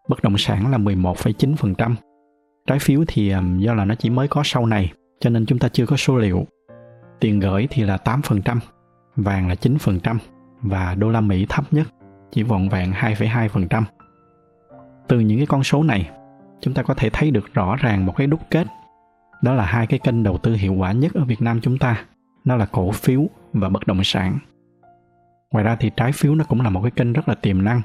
bất 0.10 0.24
động 0.24 0.38
sản 0.38 0.72
là 0.72 0.78
11,9%. 0.78 1.96
Trái 2.70 2.80
phiếu 2.80 3.04
thì 3.08 3.34
do 3.58 3.74
là 3.74 3.86
nó 3.86 3.96
chỉ 3.96 4.10
mới 4.10 4.28
có 4.28 4.42
sau 4.46 4.66
này, 4.66 4.94
cho 5.20 5.30
nên 5.30 5.46
chúng 5.46 5.60
ta 5.60 5.70
chưa 5.70 5.86
có 5.86 5.98
số 5.98 6.18
liệu 6.18 6.48
tiền 7.20 7.40
gửi 7.40 7.68
thì 7.70 7.84
là 7.84 7.98
8%, 8.04 8.60
vàng 9.16 9.48
là 9.48 9.56
9% 9.56 10.18
và 10.62 10.96
đô 10.96 11.10
la 11.10 11.22
Mỹ 11.22 11.46
thấp 11.50 11.74
nhất 11.74 11.88
chỉ 12.32 12.44
vọn 12.44 12.70
vẹn 12.70 12.92
2,2%. 12.92 13.84
Từ 15.08 15.20
những 15.20 15.38
cái 15.38 15.48
con 15.48 15.64
số 15.64 15.84
này, 15.84 16.10
chúng 16.62 16.74
ta 16.74 16.84
có 16.84 16.94
thể 16.94 17.10
thấy 17.14 17.32
được 17.32 17.54
rõ 17.54 17.76
ràng 17.76 18.06
một 18.06 18.14
cái 18.16 18.28
đúc 18.28 18.40
kết. 18.52 18.68
Đó 19.42 19.54
là 19.54 19.66
hai 19.66 19.88
cái 19.88 20.00
kênh 20.00 20.24
đầu 20.24 20.38
tư 20.38 20.54
hiệu 20.54 20.74
quả 20.74 20.92
nhất 20.92 21.14
ở 21.14 21.24
Việt 21.24 21.42
Nam 21.42 21.62
chúng 21.62 21.78
ta, 21.78 22.04
nó 22.46 22.56
là 22.56 22.66
cổ 22.66 22.92
phiếu 22.92 23.22
và 23.54 23.70
bất 23.70 23.88
động 23.88 24.04
sản. 24.04 24.38
Ngoài 25.52 25.64
ra 25.64 25.76
thì 25.80 25.92
trái 25.98 26.12
phiếu 26.12 26.36
nó 26.36 26.44
cũng 26.44 26.62
là 26.62 26.70
một 26.70 26.82
cái 26.82 26.92
kênh 26.92 27.14
rất 27.14 27.30
là 27.30 27.36
tiềm 27.36 27.64
năng, 27.64 27.82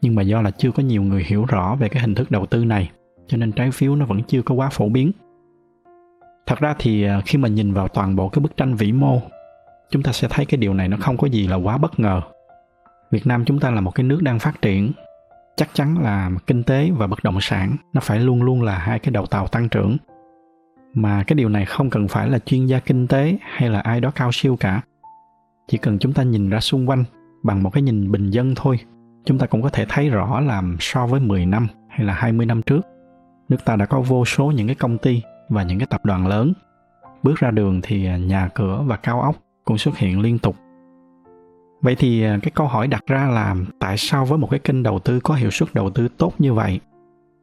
nhưng 0.00 0.14
mà 0.14 0.22
do 0.22 0.42
là 0.42 0.50
chưa 0.50 0.70
có 0.70 0.82
nhiều 0.82 1.02
người 1.02 1.24
hiểu 1.24 1.44
rõ 1.44 1.76
về 1.76 1.88
cái 1.88 2.02
hình 2.02 2.14
thức 2.14 2.30
đầu 2.30 2.46
tư 2.46 2.64
này, 2.64 2.90
cho 3.28 3.36
nên 3.36 3.52
trái 3.52 3.70
phiếu 3.70 3.96
nó 3.96 4.06
vẫn 4.06 4.22
chưa 4.22 4.42
có 4.42 4.54
quá 4.54 4.68
phổ 4.68 4.88
biến. 4.88 5.12
Thật 6.46 6.58
ra 6.58 6.74
thì 6.78 7.02
à, 7.02 7.20
khi 7.26 7.38
mà 7.38 7.48
nhìn 7.48 7.72
vào 7.72 7.88
toàn 7.88 8.16
bộ 8.16 8.28
cái 8.28 8.40
bức 8.40 8.56
tranh 8.56 8.74
vĩ 8.74 8.92
mô, 8.92 9.20
chúng 9.90 10.02
ta 10.02 10.12
sẽ 10.12 10.28
thấy 10.30 10.46
cái 10.46 10.58
điều 10.58 10.74
này 10.74 10.88
nó 10.88 10.96
không 11.00 11.16
có 11.16 11.26
gì 11.26 11.46
là 11.46 11.56
quá 11.56 11.78
bất 11.78 12.00
ngờ. 12.00 12.20
Việt 13.10 13.26
nam 13.26 13.44
chúng 13.44 13.60
ta 13.60 13.70
là 13.70 13.80
một 13.80 13.90
cái 13.90 14.04
nước 14.04 14.22
đang 14.22 14.38
phát 14.38 14.62
triển. 14.62 14.92
Chắc 15.56 15.68
chắn 15.72 16.02
là 16.02 16.30
kinh 16.46 16.62
tế 16.62 16.90
và 16.96 17.06
bất 17.06 17.24
động 17.24 17.38
sản 17.40 17.76
nó 17.92 18.00
phải 18.00 18.20
luôn 18.20 18.42
luôn 18.42 18.62
là 18.62 18.78
hai 18.78 18.98
cái 18.98 19.10
đầu 19.10 19.26
tàu 19.26 19.46
tăng 19.46 19.68
trưởng. 19.68 19.96
Mà 20.94 21.24
cái 21.26 21.34
điều 21.34 21.48
này 21.48 21.64
không 21.64 21.90
cần 21.90 22.08
phải 22.08 22.28
là 22.28 22.38
chuyên 22.38 22.66
gia 22.66 22.78
kinh 22.78 23.06
tế 23.06 23.38
hay 23.42 23.70
là 23.70 23.80
ai 23.80 24.00
đó 24.00 24.10
cao 24.14 24.30
siêu 24.32 24.56
cả. 24.60 24.80
Chỉ 25.68 25.78
cần 25.78 25.98
chúng 25.98 26.12
ta 26.12 26.22
nhìn 26.22 26.50
ra 26.50 26.60
xung 26.60 26.88
quanh 26.88 27.04
bằng 27.42 27.62
một 27.62 27.70
cái 27.70 27.82
nhìn 27.82 28.12
bình 28.12 28.30
dân 28.30 28.54
thôi, 28.56 28.78
chúng 29.24 29.38
ta 29.38 29.46
cũng 29.46 29.62
có 29.62 29.68
thể 29.68 29.86
thấy 29.88 30.08
rõ 30.08 30.40
là 30.40 30.62
so 30.80 31.06
với 31.06 31.20
10 31.20 31.46
năm 31.46 31.66
hay 31.88 32.06
là 32.06 32.14
20 32.14 32.46
năm 32.46 32.62
trước 32.62 32.86
nước 33.48 33.64
ta 33.64 33.76
đã 33.76 33.86
có 33.86 34.00
vô 34.00 34.24
số 34.24 34.46
những 34.46 34.66
cái 34.66 34.74
công 34.74 34.98
ty 34.98 35.22
và 35.48 35.62
những 35.62 35.78
cái 35.78 35.86
tập 35.86 36.04
đoàn 36.04 36.26
lớn. 36.26 36.52
Bước 37.22 37.36
ra 37.36 37.50
đường 37.50 37.80
thì 37.82 38.06
à, 38.06 38.16
nhà 38.16 38.48
cửa 38.54 38.82
và 38.86 38.96
cao 38.96 39.20
ốc 39.20 39.36
cũng 39.64 39.78
xuất 39.78 39.98
hiện 39.98 40.20
liên 40.20 40.38
tục. 40.38 40.56
Vậy 41.80 41.94
thì 41.98 42.22
à, 42.22 42.38
cái 42.42 42.50
câu 42.54 42.66
hỏi 42.66 42.88
đặt 42.88 43.06
ra 43.06 43.28
là 43.28 43.56
tại 43.80 43.96
sao 43.98 44.24
với 44.24 44.38
một 44.38 44.50
cái 44.50 44.60
kênh 44.60 44.82
đầu 44.82 44.98
tư 44.98 45.20
có 45.20 45.34
hiệu 45.34 45.50
suất 45.50 45.74
đầu 45.74 45.90
tư 45.90 46.08
tốt 46.16 46.32
như 46.38 46.52
vậy, 46.52 46.80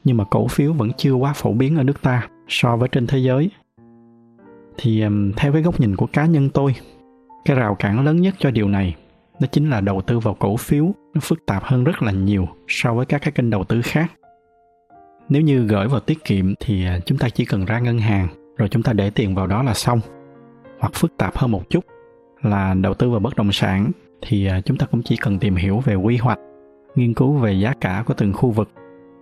nhưng 0.04 0.18
mà 0.18 0.24
cổ 0.24 0.48
phiếu 0.48 0.74
vẫn 0.74 0.92
chưa 0.98 1.14
quá 1.14 1.34
phổ 1.34 1.54
biến 1.54 1.78
ở 1.78 1.84
nước 1.84 2.02
ta 2.02 2.28
so 2.48 2.78
với 2.78 2.90
trên 2.90 3.08
thế 3.08 3.18
giới? 3.18 3.50
Thì 4.78 5.02
à, 5.02 5.10
theo 5.36 5.54
cái 5.54 5.62
góc 5.62 5.80
nhìn 5.80 5.96
của 5.96 6.08
cá 6.14 6.26
nhân 6.26 6.50
tôi, 6.50 6.76
cái 7.46 7.58
rào 7.58 7.76
cản 7.76 8.06
lớn 8.06 8.22
nhất 8.22 8.36
cho 8.40 8.52
điều 8.52 8.70
này 8.70 8.96
đó 9.40 9.48
chính 9.52 9.70
là 9.70 9.82
đầu 9.82 10.02
tư 10.02 10.20
vào 10.20 10.34
cổ 10.34 10.58
phiếu 10.58 10.86
nó 11.14 11.22
phức 11.22 11.46
tạp 11.46 11.64
hơn 11.64 11.84
rất 11.84 12.02
là 12.02 12.12
nhiều 12.12 12.48
so 12.68 12.94
với 12.94 13.06
các 13.06 13.22
cái 13.22 13.32
kênh 13.32 13.50
đầu 13.50 13.64
tư 13.64 13.82
khác 13.82 14.12
nếu 15.30 15.42
như 15.42 15.68
gửi 15.68 15.88
vào 15.88 16.00
tiết 16.00 16.24
kiệm 16.26 16.54
thì 16.60 16.86
à, 16.86 17.00
chúng 17.06 17.18
ta 17.18 17.30
chỉ 17.30 17.46
cần 17.46 17.66
ra 17.66 17.80
ngân 17.80 18.00
hàng, 18.00 18.28
rồi 18.58 18.70
chúng 18.70 18.84
ta 18.84 18.94
để 18.94 19.10
tiền 19.10 19.36
vào 19.36 19.48
đó 19.48 19.64
là 19.64 19.74
xong. 19.74 20.00
Hoặc 20.80 20.94
phức 20.94 21.18
tạp 21.18 21.38
hơn 21.38 21.52
một 21.52 21.70
chút 21.70 21.86
là 22.42 22.74
đầu 22.74 22.94
tư 22.94 23.10
vào 23.10 23.20
bất 23.20 23.36
động 23.36 23.52
sản 23.52 23.92
thì 24.22 24.46
à, 24.46 24.62
chúng 24.62 24.78
ta 24.78 24.86
cũng 24.86 25.02
chỉ 25.04 25.18
cần 25.18 25.40
tìm 25.40 25.56
hiểu 25.56 25.80
về 25.80 25.96
quy 25.96 26.18
hoạch, 26.18 26.40
nghiên 26.96 27.14
cứu 27.14 27.34
về 27.34 27.54
giá 27.54 27.74
cả 27.82 28.04
của 28.06 28.14
từng 28.14 28.34
khu 28.34 28.52
vực 28.52 28.70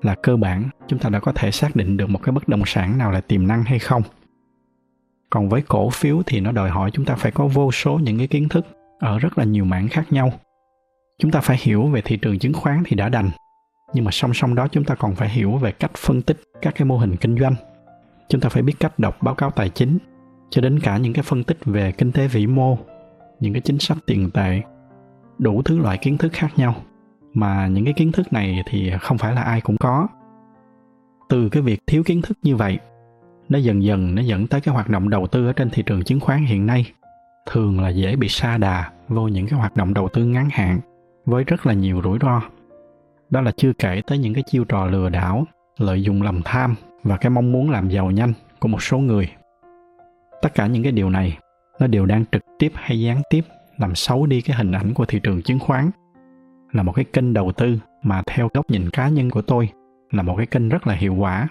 là 0.02 0.16
cơ 0.16 0.38
bản 0.38 0.70
chúng 0.88 1.00
ta 1.00 1.10
đã 1.10 1.20
có 1.20 1.32
thể 1.32 1.52
xác 1.52 1.76
định 1.76 1.98
được 1.98 2.10
một 2.10 2.20
cái 2.24 2.34
bất 2.34 2.48
động 2.48 2.64
sản 2.66 2.98
nào 2.98 3.12
là 3.12 3.22
tiềm 3.22 3.48
năng 3.48 3.64
hay 3.64 3.80
không. 3.80 4.04
Còn 5.30 5.50
với 5.50 5.62
cổ 5.62 5.90
phiếu 5.90 6.22
thì 6.26 6.40
nó 6.40 6.52
đòi 6.52 6.70
hỏi 6.70 6.92
chúng 6.94 7.06
ta 7.06 7.16
phải 7.16 7.32
có 7.32 7.48
vô 7.48 7.72
số 7.72 8.00
những 8.00 8.18
cái 8.18 8.28
kiến 8.28 8.50
thức 8.50 8.66
ở 9.00 9.20
rất 9.20 9.38
là 9.38 9.44
nhiều 9.44 9.66
mảng 9.66 9.88
khác 9.88 10.14
nhau. 10.14 10.34
Chúng 11.20 11.32
ta 11.32 11.42
phải 11.42 11.58
hiểu 11.62 11.88
về 11.88 12.02
thị 12.02 12.18
trường 12.18 12.40
chứng 12.40 12.54
khoán 12.54 12.84
thì 12.86 12.96
đã 12.96 13.10
đành 13.10 13.30
nhưng 13.94 14.06
mà 14.06 14.12
song 14.12 14.34
song 14.34 14.56
đó 14.56 14.68
chúng 14.68 14.84
ta 14.84 14.96
còn 14.96 15.16
phải 15.16 15.30
hiểu 15.30 15.52
về 15.52 15.72
cách 15.72 15.92
phân 15.98 16.22
tích 16.22 16.42
các 16.62 16.76
cái 16.76 16.86
mô 16.86 16.98
hình 16.98 17.16
kinh 17.16 17.38
doanh. 17.40 17.56
Chúng 18.30 18.42
ta 18.42 18.50
phải 18.50 18.64
biết 18.64 18.74
cách 18.80 19.00
đọc 19.00 19.18
báo 19.22 19.36
cáo 19.36 19.52
tài 19.52 19.70
chính, 19.70 19.98
cho 20.50 20.62
đến 20.62 20.80
cả 20.80 20.98
những 20.98 21.14
cái 21.14 21.24
phân 21.24 21.44
tích 21.44 21.58
về 21.66 21.92
kinh 21.92 22.12
tế 22.12 22.28
vĩ 22.28 22.48
mô, 22.48 22.78
những 23.40 23.54
cái 23.54 23.62
chính 23.62 23.80
sách 23.80 23.98
tiền 24.06 24.32
tệ, 24.32 24.62
đủ 25.38 25.62
thứ 25.62 25.80
loại 25.80 25.98
kiến 25.98 26.18
thức 26.18 26.34
khác 26.34 26.50
nhau. 26.56 26.76
Mà 27.34 27.68
những 27.68 27.86
cái 27.86 27.94
kiến 27.94 28.12
thức 28.12 28.34
này 28.34 28.64
thì 28.70 28.92
không 29.02 29.18
phải 29.18 29.36
là 29.36 29.42
ai 29.42 29.62
cũng 29.62 29.78
có. 29.78 30.08
Từ 31.30 31.50
cái 31.50 31.62
việc 31.62 31.80
thiếu 31.88 32.04
kiến 32.04 32.22
thức 32.22 32.38
như 32.44 32.56
vậy, 32.56 32.80
nó 33.50 33.60
dần 33.60 33.84
dần 33.84 34.16
nó 34.16 34.22
dẫn 34.22 34.48
tới 34.48 34.62
cái 34.62 34.74
hoạt 34.74 34.90
động 34.90 35.10
đầu 35.10 35.28
tư 35.28 35.48
ở 35.48 35.54
trên 35.54 35.70
thị 35.70 35.84
trường 35.86 36.04
chứng 36.04 36.20
khoán 36.20 36.46
hiện 36.46 36.66
nay. 36.66 36.86
Thường 37.52 37.80
là 37.80 37.90
dễ 37.90 38.16
bị 38.16 38.28
sa 38.28 38.58
đà 38.58 38.92
vô 39.08 39.28
những 39.28 39.48
cái 39.48 39.60
hoạt 39.60 39.76
động 39.76 39.94
đầu 39.94 40.10
tư 40.14 40.26
ngắn 40.26 40.50
hạn 40.52 40.80
với 41.26 41.44
rất 41.44 41.66
là 41.66 41.74
nhiều 41.74 42.02
rủi 42.04 42.20
ro 42.22 42.42
đó 43.32 43.42
là 43.42 43.52
chưa 43.58 43.74
kể 43.74 44.02
tới 44.08 44.18
những 44.18 44.34
cái 44.34 44.44
chiêu 44.48 44.64
trò 44.64 44.86
lừa 44.86 45.10
đảo, 45.10 45.46
lợi 45.78 46.04
dụng 46.04 46.22
lòng 46.22 46.42
tham 46.46 46.76
và 47.04 47.18
cái 47.18 47.30
mong 47.30 47.52
muốn 47.52 47.70
làm 47.70 47.90
giàu 47.90 48.12
nhanh 48.12 48.34
của 48.60 48.68
một 48.68 48.84
số 48.84 48.98
người. 48.98 49.30
Tất 50.42 50.56
cả 50.56 50.68
những 50.68 50.84
cái 50.84 50.92
điều 50.92 51.10
này, 51.10 51.38
nó 51.80 51.88
đều 51.88 52.06
đang 52.06 52.26
trực 52.32 52.42
tiếp 52.60 52.72
hay 52.76 53.00
gián 53.00 53.22
tiếp 53.30 53.42
làm 53.78 53.96
xấu 53.96 54.26
đi 54.26 54.42
cái 54.42 54.58
hình 54.58 54.72
ảnh 54.72 54.94
của 54.94 55.06
thị 55.06 55.20
trường 55.24 55.42
chứng 55.42 55.60
khoán. 55.60 55.90
Là 56.72 56.84
một 56.84 56.92
cái 56.92 57.06
kênh 57.06 57.34
đầu 57.34 57.52
tư 57.52 57.80
mà 58.04 58.22
theo 58.26 58.50
góc 58.54 58.70
nhìn 58.70 58.90
cá 58.90 59.10
nhân 59.10 59.30
của 59.30 59.42
tôi, 59.42 59.70
là 60.12 60.24
một 60.24 60.36
cái 60.38 60.46
kênh 60.46 60.70
rất 60.70 60.88
là 60.88 60.94
hiệu 60.94 61.16
quả. 61.16 61.48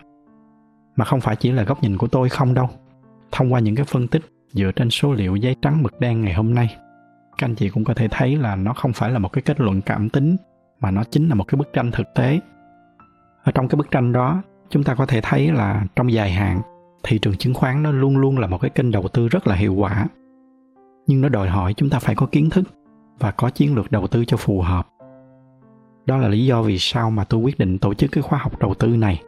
Mà 0.97 1.05
không 1.05 1.21
phải 1.21 1.37
chỉ 1.37 1.53
là 1.53 1.63
góc 1.63 1.83
nhìn 1.83 1.97
của 1.97 2.07
tôi 2.07 2.29
không 2.29 2.55
đâu. 2.55 2.69
Thông 3.33 3.53
qua 3.53 3.61
những 3.61 3.77
cái 3.77 3.85
phân 3.85 4.09
tích 4.09 4.23
dựa 4.53 4.73
trên 4.77 4.91
số 4.91 5.13
liệu 5.13 5.37
giấy 5.37 5.57
trắng 5.63 5.83
mực 5.83 6.01
đen 6.01 6.21
ngày 6.21 6.35
hôm 6.35 6.55
nay, 6.55 6.77
các 7.39 7.47
anh 7.47 7.55
chị 7.55 7.69
cũng 7.69 7.85
có 7.85 7.95
thể 7.95 8.09
thấy 8.11 8.37
là 8.37 8.57
nó 8.57 8.73
không 8.73 8.93
phải 8.93 9.11
là 9.11 9.19
một 9.19 9.33
cái 9.33 9.43
kết 9.43 9.61
luận 9.61 9.81
cảm 9.81 10.09
tính 10.09 10.37
mà 10.81 10.91
nó 10.91 11.05
chính 11.05 11.29
là 11.29 11.35
một 11.35 11.45
cái 11.45 11.57
bức 11.57 11.73
tranh 11.73 11.91
thực 11.91 12.07
tế. 12.15 12.41
Ở 13.45 13.53
trong 13.53 13.69
cái 13.69 13.77
bức 13.77 13.91
tranh 13.91 14.13
đó, 14.13 14.43
chúng 14.71 14.85
ta 14.85 14.95
có 14.95 15.07
thể 15.07 15.21
thấy 15.23 15.53
là 15.53 15.85
trong 15.97 16.13
dài 16.13 16.31
hạn, 16.33 16.61
thị 17.03 17.19
trường 17.19 17.37
chứng 17.37 17.55
khoán 17.55 17.83
nó 17.83 17.91
luôn 17.91 18.17
luôn 18.17 18.39
là 18.39 18.47
một 18.47 18.59
cái 18.59 18.71
kênh 18.71 18.91
đầu 18.91 19.09
tư 19.09 19.29
rất 19.29 19.47
là 19.47 19.55
hiệu 19.55 19.75
quả. 19.75 20.07
Nhưng 21.07 21.21
nó 21.21 21.29
đòi 21.29 21.49
hỏi 21.49 21.75
chúng 21.75 21.91
ta 21.91 21.99
phải 21.99 22.15
có 22.15 22.27
kiến 22.27 22.51
thức 22.51 22.65
và 23.19 23.31
có 23.31 23.51
chiến 23.51 23.75
lược 23.75 23.93
đầu 23.93 24.07
tư 24.07 24.25
cho 24.25 24.37
phù 24.37 24.61
hợp. 24.61 24.89
Đó 26.07 26.17
là 26.17 26.29
lý 26.29 26.47
do 26.47 26.63
vì 26.63 26.79
sao 26.79 27.11
mà 27.11 27.25
tôi 27.25 27.41
quyết 27.41 27.59
định 27.59 27.79
tổ 27.79 27.95
chức 27.95 28.13
cái 28.13 28.23
khóa 28.23 28.39
học 28.39 28.59
đầu 28.59 28.75
tư 28.75 28.89
này. 28.89 29.23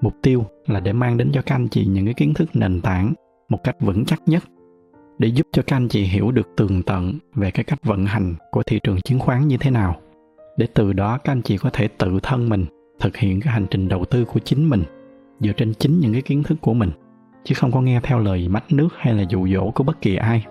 Mục 0.00 0.14
tiêu 0.22 0.44
là 0.66 0.80
để 0.80 0.92
mang 0.92 1.16
đến 1.16 1.30
cho 1.32 1.42
các 1.42 1.54
anh 1.54 1.68
chị 1.68 1.86
những 1.86 2.04
cái 2.04 2.14
kiến 2.14 2.34
thức 2.34 2.48
nền 2.54 2.80
tảng 2.80 3.14
một 3.48 3.58
cách 3.64 3.76
vững 3.80 4.04
chắc 4.04 4.22
nhất, 4.26 4.42
để 5.18 5.28
giúp 5.28 5.46
cho 5.52 5.62
các 5.66 5.76
anh 5.76 5.88
chị 5.88 6.02
hiểu 6.02 6.30
được 6.30 6.48
tường 6.56 6.82
tận 6.82 7.18
về 7.34 7.50
cái 7.50 7.64
cách 7.64 7.78
vận 7.84 8.06
hành 8.06 8.34
của 8.50 8.62
thị 8.62 8.80
trường 8.82 9.00
chứng 9.00 9.18
khoán 9.18 9.48
như 9.48 9.56
thế 9.56 9.70
nào 9.70 9.96
để 10.56 10.66
từ 10.74 10.92
đó 10.92 11.18
các 11.18 11.32
anh 11.32 11.42
chị 11.42 11.58
có 11.58 11.70
thể 11.72 11.88
tự 11.88 12.18
thân 12.22 12.48
mình 12.48 12.66
thực 13.00 13.16
hiện 13.16 13.40
cái 13.40 13.52
hành 13.52 13.66
trình 13.70 13.88
đầu 13.88 14.04
tư 14.04 14.24
của 14.24 14.40
chính 14.40 14.68
mình 14.68 14.82
dựa 15.40 15.52
trên 15.52 15.74
chính 15.74 16.00
những 16.00 16.12
cái 16.12 16.22
kiến 16.22 16.42
thức 16.42 16.58
của 16.60 16.74
mình 16.74 16.90
chứ 17.44 17.54
không 17.54 17.72
có 17.72 17.80
nghe 17.80 18.00
theo 18.02 18.18
lời 18.18 18.48
mách 18.48 18.72
nước 18.72 18.88
hay 18.96 19.14
là 19.14 19.24
dụ 19.28 19.48
dỗ 19.48 19.70
của 19.70 19.84
bất 19.84 20.00
kỳ 20.00 20.16
ai 20.16 20.44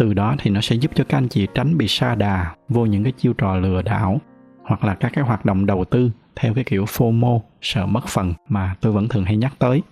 từ 0.00 0.14
đó 0.14 0.34
thì 0.38 0.50
nó 0.50 0.60
sẽ 0.60 0.76
giúp 0.76 0.90
cho 0.94 1.04
các 1.08 1.18
anh 1.18 1.28
chị 1.28 1.46
tránh 1.54 1.78
bị 1.78 1.88
sa 1.88 2.14
đà 2.14 2.54
vô 2.68 2.86
những 2.86 3.02
cái 3.04 3.12
chiêu 3.12 3.32
trò 3.32 3.56
lừa 3.56 3.82
đảo 3.82 4.20
hoặc 4.62 4.84
là 4.84 4.94
các 4.94 5.12
cái 5.14 5.24
hoạt 5.24 5.44
động 5.44 5.66
đầu 5.66 5.84
tư 5.84 6.10
theo 6.36 6.54
cái 6.54 6.64
kiểu 6.64 6.84
FOMO, 6.84 7.40
sợ 7.60 7.86
mất 7.86 8.06
phần 8.06 8.34
mà 8.48 8.76
tôi 8.80 8.92
vẫn 8.92 9.08
thường 9.08 9.24
hay 9.24 9.36
nhắc 9.36 9.52
tới. 9.58 9.82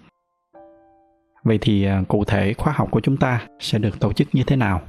Vậy 1.44 1.58
thì 1.60 1.84
à, 1.84 2.02
cụ 2.08 2.24
thể 2.24 2.54
khóa 2.54 2.72
học 2.76 2.88
của 2.90 3.00
chúng 3.00 3.16
ta 3.16 3.46
sẽ 3.60 3.78
được 3.78 4.00
tổ 4.00 4.12
chức 4.12 4.28
như 4.32 4.42
thế 4.46 4.56
nào? 4.56 4.80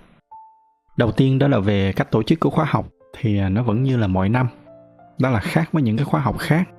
Đầu 0.98 1.12
tiên 1.12 1.40
đó 1.40 1.48
là 1.48 1.60
về 1.60 1.94
cách 1.96 2.12
tổ 2.12 2.24
chức 2.24 2.40
của 2.40 2.50
khóa 2.50 2.66
học 2.70 2.88
thì 3.20 3.40
à, 3.40 3.50
nó 3.50 3.64
vẫn 3.64 3.84
như 3.84 3.98
là 3.98 4.08
mọi 4.08 4.30
năm. 4.30 4.48
Đó 5.20 5.30
là 5.30 5.40
khác 5.40 5.70
với 5.72 5.84
những 5.84 5.98
cái 5.98 6.06
khóa 6.06 6.22
học 6.22 6.38
khác. 6.40 6.70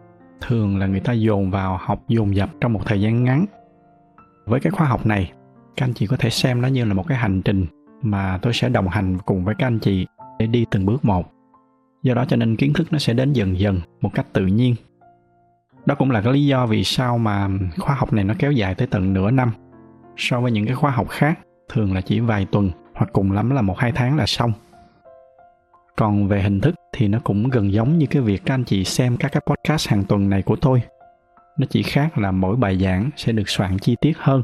Thường 0.41 0.79
là 0.79 0.87
người 0.87 1.01
ta 1.01 1.13
dồn 1.13 1.51
vào 1.51 1.79
học 1.81 2.03
dồn 2.09 2.37
dập 2.37 2.51
trong 2.61 2.73
một 2.73 2.87
thời 2.87 3.01
gian 3.01 3.25
ngắn. 3.25 3.47
Với 4.47 4.61
cái 4.61 4.71
khóa 4.71 4.87
học 4.87 5.07
này, 5.07 5.33
các 5.77 5.85
anh 5.85 5.95
chị 5.95 6.07
có 6.07 6.17
thể 6.17 6.31
xem 6.31 6.63
nó 6.63 6.69
như 6.69 6.85
là 6.85 6.95
một 6.95 7.07
cái 7.09 7.19
hành 7.19 7.43
trình 7.43 7.67
mà 8.03 8.39
tôi 8.43 8.53
sẽ 8.53 8.69
đồng 8.69 8.89
hành 8.89 9.19
cùng 9.19 9.45
với 9.45 9.55
các 9.59 9.67
anh 9.67 9.79
chị 9.79 10.07
để 10.39 10.47
đi 10.47 10.67
từng 10.71 10.87
bước 10.87 11.05
một 11.05 11.33
do 12.03 12.15
đó 12.15 12.25
cho 12.29 12.37
nên 12.37 12.57
kiến 12.57 12.73
thức 12.73 12.93
nó 12.93 12.99
sẽ 12.99 13.13
đến 13.13 13.33
dần 13.33 13.59
dần 13.59 13.81
một 14.01 14.11
cách 14.15 14.27
tự 14.33 14.47
nhiên 14.47 14.75
đó 15.87 15.95
cũng 15.95 16.11
là 16.11 16.23
cái 16.23 16.33
lý 16.33 16.47
do 16.47 16.67
vì 16.67 16.85
sao 16.85 17.19
mà 17.19 17.49
khóa 17.79 17.95
học 17.95 18.13
này 18.13 18.25
nó 18.25 18.35
kéo 18.39 18.53
dài 18.53 18.75
tới 18.75 18.87
tận 18.91 19.13
nửa 19.13 19.31
năm 19.31 19.51
so 20.17 20.41
với 20.41 20.53
những 20.53 20.67
cái 20.67 20.75
khóa 20.75 20.91
học 20.91 21.09
khác 21.09 21.39
thường 21.69 21.95
là 21.95 22.01
chỉ 22.01 22.21
vài 22.21 22.47
tuần 22.53 22.71
hoặc 22.95 23.11
cùng 23.13 23.33
lắm 23.33 23.51
là 23.51 23.63
một 23.63 23.79
hai 23.79 23.93
tháng 23.93 24.17
là 24.17 24.27
xong 24.27 24.53
còn 26.01 26.29
về 26.29 26.43
hình 26.43 26.61
thức 26.61 26.75
thì 26.93 27.09
nó 27.09 27.19
cũng 27.25 27.51
gần 27.51 27.73
giống 27.73 27.99
như 27.99 28.07
cái 28.07 28.23
việc 28.23 28.43
các 28.45 28.55
anh 28.55 28.65
chị 28.65 28.85
xem 28.85 29.17
các 29.17 29.33
cái 29.33 29.43
podcast 29.47 29.89
hàng 29.89 30.05
tuần 30.05 30.31
này 30.31 30.43
của 30.43 30.57
tôi 30.57 30.83
nó 31.59 31.67
chỉ 31.71 31.83
khác 31.83 32.19
là 32.19 32.31
mỗi 32.31 32.57
bài 32.57 32.79
giảng 32.79 33.11
sẽ 33.17 33.33
được 33.33 33.49
soạn 33.49 33.79
chi 33.79 33.97
tiết 34.01 34.19
hơn 34.19 34.43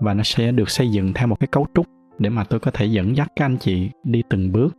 và 0.00 0.14
nó 0.14 0.22
sẽ 0.22 0.52
được 0.52 0.70
xây 0.70 0.90
dựng 0.90 1.12
theo 1.12 1.26
một 1.26 1.40
cái 1.40 1.48
cấu 1.52 1.66
trúc 1.74 1.86
để 2.18 2.30
mà 2.30 2.44
tôi 2.44 2.60
có 2.60 2.70
thể 2.70 2.86
dẫn 2.86 3.16
dắt 3.16 3.32
các 3.36 3.44
anh 3.44 3.56
chị 3.56 3.90
đi 4.04 4.22
từng 4.30 4.52
bước 4.52 4.76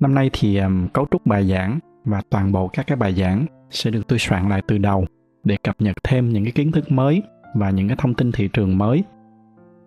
Năm 0.00 0.14
nay 0.14 0.30
thì 0.32 0.56
um, 0.58 0.88
cấu 0.88 1.06
trúc 1.10 1.26
bài 1.26 1.48
giảng 1.48 1.78
và 2.04 2.22
toàn 2.30 2.52
bộ 2.52 2.68
các 2.68 2.86
cái 2.86 2.96
bài 2.96 3.14
giảng 3.14 3.46
sẽ 3.70 3.90
được 3.90 4.08
tôi 4.08 4.18
soạn 4.18 4.48
lại 4.48 4.62
từ 4.68 4.78
đầu 4.78 5.06
để 5.44 5.56
cập 5.64 5.80
nhật 5.80 5.96
thêm 6.04 6.28
những 6.28 6.44
cái 6.44 6.52
kiến 6.52 6.72
thức 6.72 6.92
mới 6.92 7.22
và 7.54 7.70
những 7.70 7.88
cái 7.88 7.96
thông 8.00 8.14
tin 8.14 8.32
thị 8.32 8.48
trường 8.52 8.78
mới. 8.78 9.04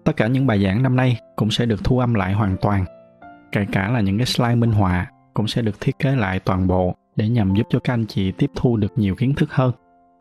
Tất 0.03 0.17
cả 0.17 0.27
những 0.27 0.47
bài 0.47 0.63
giảng 0.63 0.83
năm 0.83 0.95
nay 0.95 1.17
cũng 1.35 1.51
sẽ 1.51 1.65
được 1.65 1.83
thu 1.83 1.99
âm 1.99 2.13
lại 2.13 2.33
hoàn 2.33 2.57
toàn. 2.61 2.85
Kể 3.51 3.65
cả 3.71 3.89
là 3.91 4.01
những 4.01 4.17
cái 4.17 4.25
slide 4.25 4.55
minh 4.55 4.71
họa 4.71 5.11
cũng 5.33 5.47
sẽ 5.47 5.61
được 5.61 5.81
thiết 5.81 5.99
kế 5.99 6.15
lại 6.15 6.39
toàn 6.39 6.67
bộ 6.67 6.95
để 7.15 7.29
nhằm 7.29 7.55
giúp 7.55 7.67
cho 7.69 7.79
các 7.79 7.93
anh 7.93 8.05
chị 8.05 8.31
tiếp 8.31 8.51
thu 8.55 8.77
được 8.77 8.93
nhiều 8.95 9.15
kiến 9.15 9.33
thức 9.33 9.51
hơn, 9.51 9.71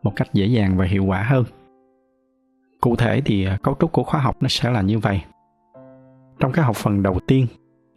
một 0.03 0.15
cách 0.15 0.33
dễ 0.33 0.45
dàng 0.45 0.77
và 0.77 0.85
hiệu 0.85 1.05
quả 1.05 1.23
hơn. 1.23 1.43
Cụ 2.81 2.95
thể 2.95 3.21
thì 3.25 3.45
à, 3.45 3.57
cấu 3.63 3.75
trúc 3.79 3.91
của 3.91 4.03
khóa 4.03 4.21
học 4.21 4.37
nó 4.41 4.47
sẽ 4.47 4.69
là 4.69 4.81
như 4.81 4.99
vậy. 4.99 5.21
Trong 6.39 6.51
cái 6.51 6.65
học 6.65 6.75
phần 6.75 7.03
đầu 7.03 7.19
tiên, 7.27 7.47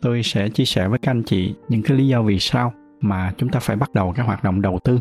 tôi 0.03 0.23
sẽ 0.23 0.49
chia 0.49 0.65
sẻ 0.65 0.89
với 0.89 0.99
các 0.99 1.11
anh 1.11 1.23
chị 1.23 1.55
những 1.69 1.83
cái 1.83 1.97
lý 1.97 2.09
do 2.09 2.23
vì 2.23 2.39
sao 2.39 2.73
mà 3.01 3.33
chúng 3.37 3.49
ta 3.49 3.61
phải 3.61 3.77
bắt 3.77 3.95
đầu 3.95 4.13
cái 4.17 4.27
hoạt 4.27 4.45
động 4.45 4.63
đầu 4.63 4.79
tư 4.85 5.01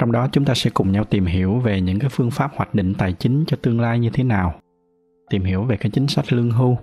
trong 0.00 0.12
đó 0.12 0.28
chúng 0.32 0.44
ta 0.44 0.54
sẽ 0.54 0.70
cùng 0.74 0.92
nhau 0.92 1.04
tìm 1.04 1.26
hiểu 1.26 1.58
về 1.58 1.80
những 1.80 1.98
cái 1.98 2.10
phương 2.12 2.30
pháp 2.30 2.50
hoạch 2.54 2.74
định 2.74 2.94
tài 2.94 3.12
chính 3.12 3.44
cho 3.46 3.56
tương 3.62 3.80
lai 3.80 3.98
như 3.98 4.10
thế 4.12 4.24
nào, 4.24 4.54
tìm 5.30 5.44
hiểu 5.44 5.62
về 5.62 5.76
cái 5.76 5.90
chính 5.90 6.06
sách 6.06 6.32
lương 6.32 6.50
hưu 6.50 6.78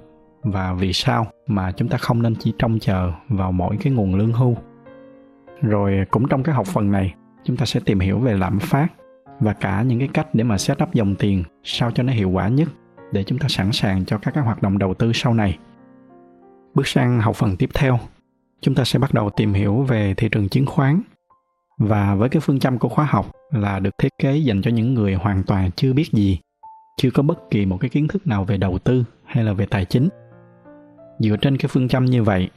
và 0.52 0.74
vì 0.74 0.94
sao 0.94 1.28
mà 1.48 1.72
chúng 1.72 1.90
ta 1.90 1.98
không 1.98 2.22
nên 2.22 2.36
chỉ 2.36 2.54
trông 2.60 2.80
chờ 2.80 3.12
vào 3.30 3.52
mỗi 3.52 3.78
cái 3.82 3.94
nguồn 3.94 4.16
lương 4.16 4.34
hưu 4.34 4.56
rồi 5.62 6.06
cũng 6.12 6.28
trong 6.28 6.44
cái 6.44 6.56
học 6.56 6.68
phần 6.68 6.92
này 6.92 7.14
chúng 7.44 7.58
ta 7.58 7.66
sẽ 7.66 7.80
tìm 7.86 8.00
hiểu 8.00 8.20
về 8.20 8.34
lạm 8.34 8.60
phát 8.60 8.88
và 9.40 9.54
cả 9.54 9.82
những 9.82 10.00
cái 10.00 10.10
cách 10.14 10.28
để 10.34 10.44
mà 10.44 10.58
set 10.58 10.84
up 10.84 10.94
dòng 10.94 11.16
tiền 11.16 11.44
sao 11.64 11.92
cho 11.92 12.04
nó 12.04 12.14
hiệu 12.14 12.30
quả 12.30 12.48
nhất 12.48 12.70
để 13.12 13.24
chúng 13.24 13.40
ta 13.40 13.48
sẵn 13.50 13.72
sàng 13.72 14.06
cho 14.06 14.18
các 14.18 14.34
cái 14.34 14.44
hoạt 14.44 14.62
động 14.62 14.78
đầu 14.78 14.94
tư 14.94 15.12
sau 15.14 15.34
này 15.34 15.58
Bước 16.78 16.88
sang 16.88 17.22
học 17.22 17.36
phần 17.36 17.56
tiếp 17.58 17.70
theo, 17.74 18.00
chúng 18.62 18.76
ta 18.76 18.84
sẽ 18.84 19.00
bắt 19.00 19.14
đầu 19.14 19.30
tìm 19.30 19.54
hiểu 19.54 19.82
về 19.82 20.14
thị 20.14 20.30
trường 20.30 20.50
chứng 20.50 20.66
khoán. 20.66 21.02
Và 21.78 22.16
với 22.16 22.30
cái 22.30 22.42
phương 22.42 22.60
châm 22.60 22.80
của 22.80 22.90
khóa 22.90 23.06
học 23.06 23.32
là 23.52 23.80
được 23.80 23.98
thiết 23.98 24.10
kế 24.20 24.38
dành 24.38 24.62
cho 24.62 24.72
những 24.72 24.94
người 24.94 25.14
hoàn 25.14 25.44
toàn 25.44 25.72
chưa 25.76 25.94
biết 25.94 26.12
gì, 26.12 26.40
chưa 26.98 27.10
có 27.12 27.24
bất 27.24 27.50
kỳ 27.50 27.66
một 27.66 27.78
cái 27.78 27.90
kiến 27.90 28.08
thức 28.08 28.28
nào 28.28 28.44
về 28.44 28.58
đầu 28.58 28.78
tư 28.78 29.04
hay 29.26 29.44
là 29.44 29.54
về 29.54 29.66
tài 29.66 29.86
chính. 29.86 30.10
Dựa 31.20 31.38
trên 31.38 31.58
cái 31.58 31.68
phương 31.70 31.88
châm 31.88 32.06
như 32.06 32.24
vậy, 32.24 32.50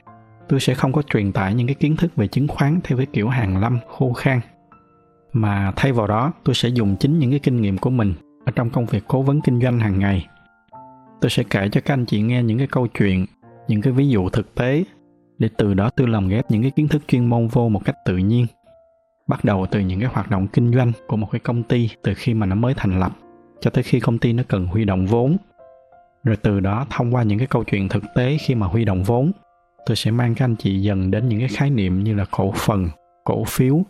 tôi 0.49 0.61
sẽ 0.61 0.75
không 0.75 0.93
có 0.93 1.03
truyền 1.03 1.33
tải 1.33 1.55
những 1.55 1.67
cái 1.67 1.75
kiến 1.75 1.97
thức 1.97 2.17
về 2.17 2.29
chứng 2.29 2.49
khoán 2.49 2.81
theo 2.85 2.99
cái 2.99 3.07
kiểu 3.07 3.29
hàng 3.29 3.61
lâm 3.61 3.79
khô 3.89 4.13
khan. 4.13 4.41
Mà 5.33 5.73
thay 5.77 5.93
vào 5.93 6.07
đó 6.07 6.33
tôi 6.45 6.55
sẽ 6.55 6.69
dùng 6.69 6.97
chính 7.01 7.19
những 7.19 7.31
cái 7.31 7.39
kinh 7.39 7.61
nghiệm 7.61 7.79
của 7.79 7.91
mình 7.91 8.15
ở 8.45 8.53
trong 8.53 8.71
công 8.71 8.87
việc 8.87 9.05
cố 9.09 9.23
vấn 9.23 9.41
kinh 9.41 9.61
doanh 9.61 9.81
hàng 9.81 9.99
ngày. 9.99 10.27
Tôi 11.21 11.31
sẽ 11.31 11.43
kể 11.51 11.69
cho 11.73 11.81
các 11.81 11.95
anh 11.95 12.07
chị 12.07 12.21
nghe 12.21 12.43
những 12.43 12.59
cái 12.59 12.67
câu 12.67 12.87
chuyện 12.87 13.27
những 13.69 13.81
cái 13.81 13.93
ví 13.93 14.09
dụ 14.09 14.29
thực 14.29 14.55
tế 14.55 14.85
để 15.39 15.49
từ 15.57 15.75
đó 15.75 15.91
tôi 15.97 16.09
lồng 16.09 16.29
ghép 16.29 16.51
những 16.51 16.63
cái 16.63 16.71
kiến 16.71 16.89
thức 16.89 17.03
chuyên 17.09 17.27
môn 17.27 17.49
vô 17.49 17.69
một 17.69 17.85
cách 17.85 17.97
tự 18.05 18.17
nhiên 18.17 18.47
bắt 19.27 19.45
đầu 19.45 19.67
từ 19.71 19.81
những 19.81 20.01
cái 20.01 20.09
hoạt 20.13 20.31
động 20.31 20.47
kinh 20.49 20.73
doanh 20.73 20.93
của 21.07 21.17
một 21.17 21.29
cái 21.31 21.41
công 21.41 21.63
ty 21.63 21.89
từ 22.03 22.15
khi 22.17 22.35
mà 22.35 22.47
nó 22.47 22.55
mới 22.55 22.75
thành 22.77 23.01
lập 23.01 23.13
cho 23.61 23.71
tới 23.71 23.83
khi 23.83 24.01
công 24.01 24.19
ty 24.19 24.33
nó 24.33 24.43
cần 24.49 24.67
huy 24.67 24.85
động 24.85 25.07
vốn 25.07 25.37
rồi 26.25 26.37
từ 26.37 26.61
đó, 26.61 26.87
thông 26.91 27.15
qua 27.15 27.23
những 27.23 27.39
cái 27.39 27.47
câu 27.47 27.65
chuyện 27.65 27.89
thực 27.89 28.05
tế 28.15 28.37
khi 28.41 28.55
mà 28.55 28.67
huy 28.67 28.85
động 28.85 29.03
vốn, 29.03 29.33
tôi 29.87 29.97
sẽ 29.97 30.11
mang 30.11 30.35
các 30.35 30.45
anh 30.45 30.57
chị 30.57 30.83
dần 30.83 31.11
đến 31.11 31.29
những 31.29 31.39
cái 31.39 31.49
khái 31.49 31.71
niệm 31.71 32.05
như 32.05 32.15
là 32.15 32.25
cổ 32.31 32.53
phần, 32.57 32.89
cổ 33.25 33.45
phiếu 33.45 33.83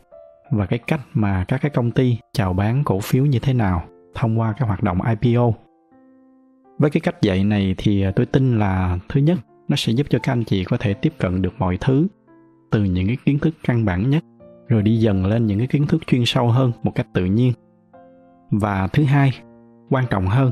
và 0.51 0.66
cái 0.66 0.79
cách 0.79 1.01
mà 1.12 1.45
các 1.49 1.61
cái 1.62 1.71
công 1.71 1.90
ty 1.90 2.19
chào 2.33 2.53
bán 2.53 2.85
cổ 2.85 3.01
phiếu 3.01 3.27
như 3.27 3.38
thế 3.38 3.53
nào 3.53 3.83
thông 4.14 4.40
qua 4.40 4.53
cái 4.53 4.69
hoạt 4.69 4.83
động 4.83 4.99
ipo 5.23 5.53
với 6.81 6.90
cái 6.90 7.01
cách 7.01 7.23
dạy 7.23 7.45
này 7.45 7.75
thì 7.79 8.03
à, 8.03 8.12
tôi 8.16 8.27
tin 8.27 8.59
là 8.59 8.99
thứ 9.09 9.21
nhất, 9.21 9.38
nó 9.69 9.77
sẽ 9.77 9.93
giúp 9.93 10.07
cho 10.11 10.19
các 10.23 10.33
anh 10.33 10.45
chị 10.45 10.64
có 10.64 10.77
thể 10.77 10.95
tiếp 10.95 11.12
cận 11.19 11.43
được 11.43 11.55
mọi 11.59 11.79
thứ 11.81 12.07
từ 12.71 12.85
những 12.85 13.07
cái 13.07 13.16
kiến 13.25 13.38
thức 13.38 13.55
căn 13.64 13.85
bản 13.85 14.11
nhất, 14.11 14.25
rồi 14.69 14.83
đi 14.83 14.97
dần 14.97 15.27
lên 15.27 15.47
những 15.47 15.59
cái 15.59 15.66
kiến 15.66 15.87
thức 15.87 16.07
chuyên 16.07 16.23
sâu 16.27 16.49
hơn 16.49 16.73
một 16.83 16.93
cách 16.95 17.07
tự 17.14 17.25
nhiên. 17.25 17.53
Và 18.51 18.87
thứ 18.87 19.05
hai, 19.05 19.33
quan 19.90 20.05
trọng 20.11 20.27
hơn 20.27 20.51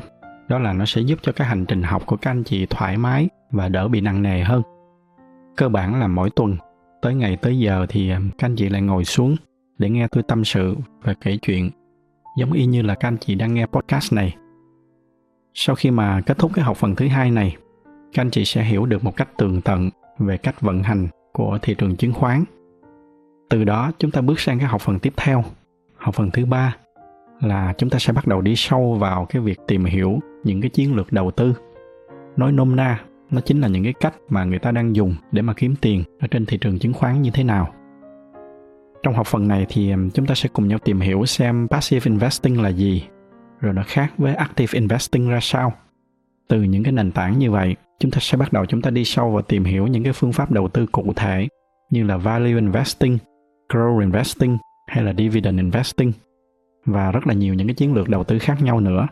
đó 0.49 0.59
là 0.59 0.73
nó 0.73 0.85
sẽ 0.85 1.01
giúp 1.01 1.19
cho 1.23 1.33
cái 1.33 1.47
hành 1.49 1.65
trình 1.67 1.83
học 1.83 2.03
của 2.07 2.17
các 2.17 2.31
anh 2.31 2.45
chị 2.45 2.67
thoải 2.67 2.97
mái 2.97 3.29
và 3.51 3.69
đỡ 3.69 3.89
bị 3.89 4.01
nặng 4.01 4.23
nề 4.23 4.43
hơn. 4.43 4.63
Cơ 5.57 5.69
bản 5.69 6.01
là 6.01 6.07
mỗi 6.07 6.31
tuần, 6.31 6.57
tới 7.03 7.15
ngày 7.15 7.37
tới 7.37 7.59
giờ 7.59 7.87
thì 7.89 8.11
à, 8.11 8.21
các 8.39 8.47
anh 8.47 8.57
chị 8.57 8.69
lại 8.69 8.83
ngồi 8.83 9.05
xuống 9.05 9.37
để 9.79 9.91
nghe 9.91 10.09
tôi 10.09 10.23
tâm 10.23 10.45
sự 10.45 10.77
và 11.03 11.15
kể 11.21 11.37
chuyện, 11.37 11.71
giống 12.37 12.53
y 12.53 12.67
như 12.67 12.83
là 12.83 12.95
các 12.95 13.09
anh 13.09 13.19
chị 13.19 13.35
đang 13.35 13.55
nghe 13.55 13.67
podcast 13.67 14.13
này. 14.13 14.37
Sau 15.55 15.77
khi 15.77 15.91
mà 15.91 16.21
kết 16.21 16.39
thúc 16.39 16.51
cái 16.55 16.65
học 16.65 16.77
phần 16.77 16.95
thứ 16.95 17.09
hai 17.09 17.31
này, 17.31 17.57
các 18.13 18.23
anh 18.23 18.31
chị 18.31 18.45
sẽ 18.45 18.65
hiểu 18.65 18.87
được 18.87 19.05
một 19.05 19.17
cách 19.17 19.29
tường 19.39 19.61
tận 19.61 19.91
về 20.19 20.37
cách 20.37 20.61
vận 20.61 20.83
hành 20.83 21.09
của 21.33 21.59
thị 21.63 21.75
trường 21.75 21.97
chứng 21.97 22.13
khoán. 22.13 22.45
Từ 23.51 23.65
đó, 23.65 23.93
chúng 23.99 24.11
ta 24.11 24.21
bước 24.21 24.41
sang 24.41 24.59
cái 24.59 24.69
học 24.69 24.81
phần 24.81 24.99
tiếp 24.99 25.13
theo, 25.17 25.45
học 25.97 26.15
phần 26.15 26.31
thứ 26.31 26.47
ba 26.47 26.77
là 27.41 27.75
chúng 27.79 27.91
ta 27.91 27.99
sẽ 27.99 28.13
bắt 28.13 28.27
đầu 28.27 28.41
đi 28.41 28.57
sâu 28.57 28.95
vào 28.95 29.25
cái 29.25 29.43
việc 29.43 29.59
tìm 29.67 29.85
hiểu 29.85 30.19
những 30.49 30.61
cái 30.61 30.71
chiến 30.71 30.97
lược 30.97 31.13
đầu 31.13 31.31
tư. 31.31 31.55
Nói 32.37 32.53
nôm 32.53 32.77
na, 32.77 33.01
nó 33.31 33.41
chính 33.41 33.61
là 33.61 33.69
những 33.69 33.85
cái 33.85 33.93
cách 33.93 34.15
mà 34.29 34.45
người 34.45 34.59
ta 34.59 34.71
đang 34.71 34.97
dùng 34.97 35.15
để 35.33 35.43
mà 35.43 35.53
kiếm 35.57 35.75
tiền 35.81 36.05
ở 36.21 36.27
trên 36.27 36.47
thị 36.47 36.59
trường 36.59 36.79
chứng 36.79 36.93
khoán 36.93 37.23
như 37.23 37.31
thế 37.35 37.45
nào. 37.45 37.75
Trong 39.03 39.15
học 39.15 39.27
phần 39.27 39.49
này 39.49 39.67
thì 39.69 39.93
chúng 40.15 40.27
ta 40.27 40.35
sẽ 40.35 40.49
cùng 40.53 40.69
nhau 40.69 40.79
tìm 40.79 41.01
hiểu 41.01 41.27
xem 41.27 41.69
passive 41.71 42.11
investing 42.11 42.63
là 42.63 42.69
gì, 42.69 43.05
rồi 43.61 43.73
nó 43.73 43.83
khác 43.87 44.13
với 44.19 44.35
active 44.35 44.79
investing 44.79 45.29
ra 45.29 45.39
sao. 45.43 45.73
Từ 46.49 46.63
những 46.63 46.83
cái 46.83 46.93
nền 46.93 47.13
tảng 47.13 47.39
như 47.39 47.51
vậy, 47.51 47.77
chúng 47.99 48.11
ta 48.11 48.19
sẽ 48.21 48.39
bắt 48.39 48.53
đầu 48.53 48.67
chúng 48.67 48.83
ta 48.83 48.91
đi 48.91 49.05
sâu 49.05 49.31
và 49.31 49.43
tìm 49.43 49.65
hiểu 49.65 49.87
những 49.87 50.05
cái 50.05 50.13
phương 50.13 50.33
pháp 50.33 50.51
đầu 50.51 50.69
tư 50.69 50.87
cụ 50.87 51.13
thể 51.17 51.49
như 51.91 52.05
là 52.05 52.17
value 52.17 52.61
investing, 52.61 53.19
growth 53.69 54.01
investing 54.01 54.59
hay 54.89 55.05
là 55.05 55.13
dividend 55.19 55.59
investing. 55.59 56.13
Và 56.85 57.13
rất 57.13 57.27
là 57.27 57.35
nhiều 57.35 57.55
những 57.55 57.67
cái 57.67 57.75
chiến 57.75 57.95
lược 57.95 58.09
đầu 58.09 58.25
tư 58.25 58.39
khác 58.39 58.63
nhau 58.63 58.81
nữa 58.81 59.07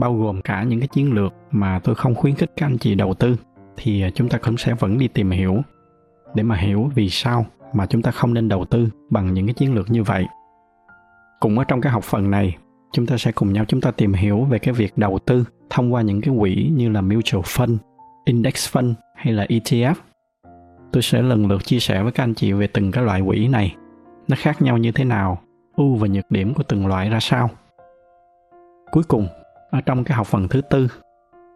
bao 0.00 0.16
gồm 0.16 0.42
cả 0.42 0.62
những 0.62 0.80
cái 0.80 0.88
chiến 0.88 1.12
lược 1.12 1.32
mà 1.50 1.78
tôi 1.78 1.94
không 1.94 2.14
khuyến 2.14 2.34
khích 2.34 2.52
các 2.56 2.66
anh 2.66 2.78
chị 2.78 2.94
đầu 2.94 3.14
tư 3.14 3.36
thì 3.76 4.02
à, 4.02 4.10
chúng 4.14 4.28
ta 4.28 4.38
cũng 4.38 4.56
sẽ 4.56 4.74
vẫn 4.74 4.98
đi 4.98 5.08
tìm 5.08 5.30
hiểu 5.30 5.62
để 6.34 6.42
mà 6.42 6.56
hiểu 6.56 6.90
vì 6.94 7.10
sao 7.10 7.46
mà 7.72 7.86
chúng 7.86 8.02
ta 8.02 8.10
không 8.10 8.34
nên 8.34 8.48
đầu 8.48 8.64
tư 8.64 8.88
bằng 9.10 9.34
những 9.34 9.46
cái 9.46 9.54
chiến 9.54 9.74
lược 9.74 9.90
như 9.90 10.02
vậy 10.02 10.26
cũng 11.40 11.58
ở 11.58 11.64
trong 11.64 11.80
cái 11.80 11.92
học 11.92 12.04
phần 12.04 12.30
này 12.30 12.56
chúng 12.92 13.06
ta 13.06 13.16
sẽ 13.18 13.32
cùng 13.32 13.52
nhau 13.52 13.64
chúng 13.68 13.80
ta 13.80 13.90
tìm 13.90 14.12
hiểu 14.12 14.44
về 14.44 14.58
cái 14.58 14.74
việc 14.74 14.98
đầu 14.98 15.18
tư 15.18 15.44
thông 15.70 15.94
qua 15.94 16.02
những 16.02 16.20
cái 16.20 16.34
quỹ 16.38 16.70
như 16.76 16.88
là 16.88 17.00
mutual 17.00 17.42
fund 17.42 17.76
index 18.24 18.76
fund 18.76 18.94
hay 19.14 19.32
là 19.32 19.44
ETF. 19.44 19.94
Tôi 20.92 21.02
sẽ 21.02 21.22
lần 21.22 21.46
lượt 21.46 21.64
chia 21.64 21.80
sẻ 21.80 22.02
với 22.02 22.12
các 22.12 22.24
anh 22.24 22.34
chị 22.34 22.52
về 22.52 22.66
từng 22.66 22.92
cái 22.92 23.04
loại 23.04 23.22
quỹ 23.26 23.48
này. 23.48 23.76
Nó 24.28 24.36
khác 24.38 24.62
nhau 24.62 24.78
như 24.78 24.92
thế 24.92 25.04
nào, 25.04 25.38
ưu 25.76 25.94
và 25.94 26.08
nhược 26.08 26.30
điểm 26.30 26.54
của 26.54 26.62
từng 26.62 26.86
loại 26.86 27.10
ra 27.10 27.20
sao. 27.20 27.50
Cuối 28.92 29.02
cùng, 29.08 29.28
ở 29.70 29.80
trong 29.80 30.04
cái 30.04 30.16
học 30.16 30.26
phần 30.26 30.48
thứ 30.48 30.60
tư, 30.60 30.88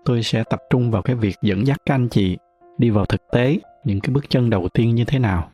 tôi 0.05 0.23
sẽ 0.23 0.45
tập 0.51 0.63
trung 0.71 0.91
vào 0.91 1.03
cái 1.03 1.17
việc 1.17 1.37
dẫn 1.43 1.67
dắt 1.67 1.79
các 1.87 1.95
anh 1.95 2.09
chị 2.09 2.39
đi 2.79 2.91
vào 2.91 3.07
thực 3.07 3.21
tế 3.33 3.59
những 3.85 4.01
cái 4.01 4.15
bước 4.15 4.31
chân 4.31 4.51
đầu 4.51 4.69
tiên 4.69 4.95
như 4.95 5.05
thế 5.05 5.19
nào. 5.19 5.49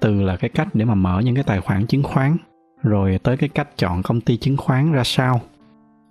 Từ 0.00 0.22
là 0.22 0.36
cái 0.36 0.50
cách 0.50 0.68
để 0.74 0.84
mà 0.84 0.94
mở 0.94 1.20
những 1.24 1.34
cái 1.34 1.44
tài 1.44 1.60
khoản 1.60 1.86
chứng 1.86 2.02
khoán, 2.02 2.36
rồi 2.82 3.18
tới 3.22 3.36
cái 3.36 3.48
cách 3.48 3.68
chọn 3.76 4.02
công 4.02 4.20
ty 4.20 4.36
chứng 4.36 4.56
khoán 4.56 4.92
ra 4.92 5.02
sao, 5.04 5.40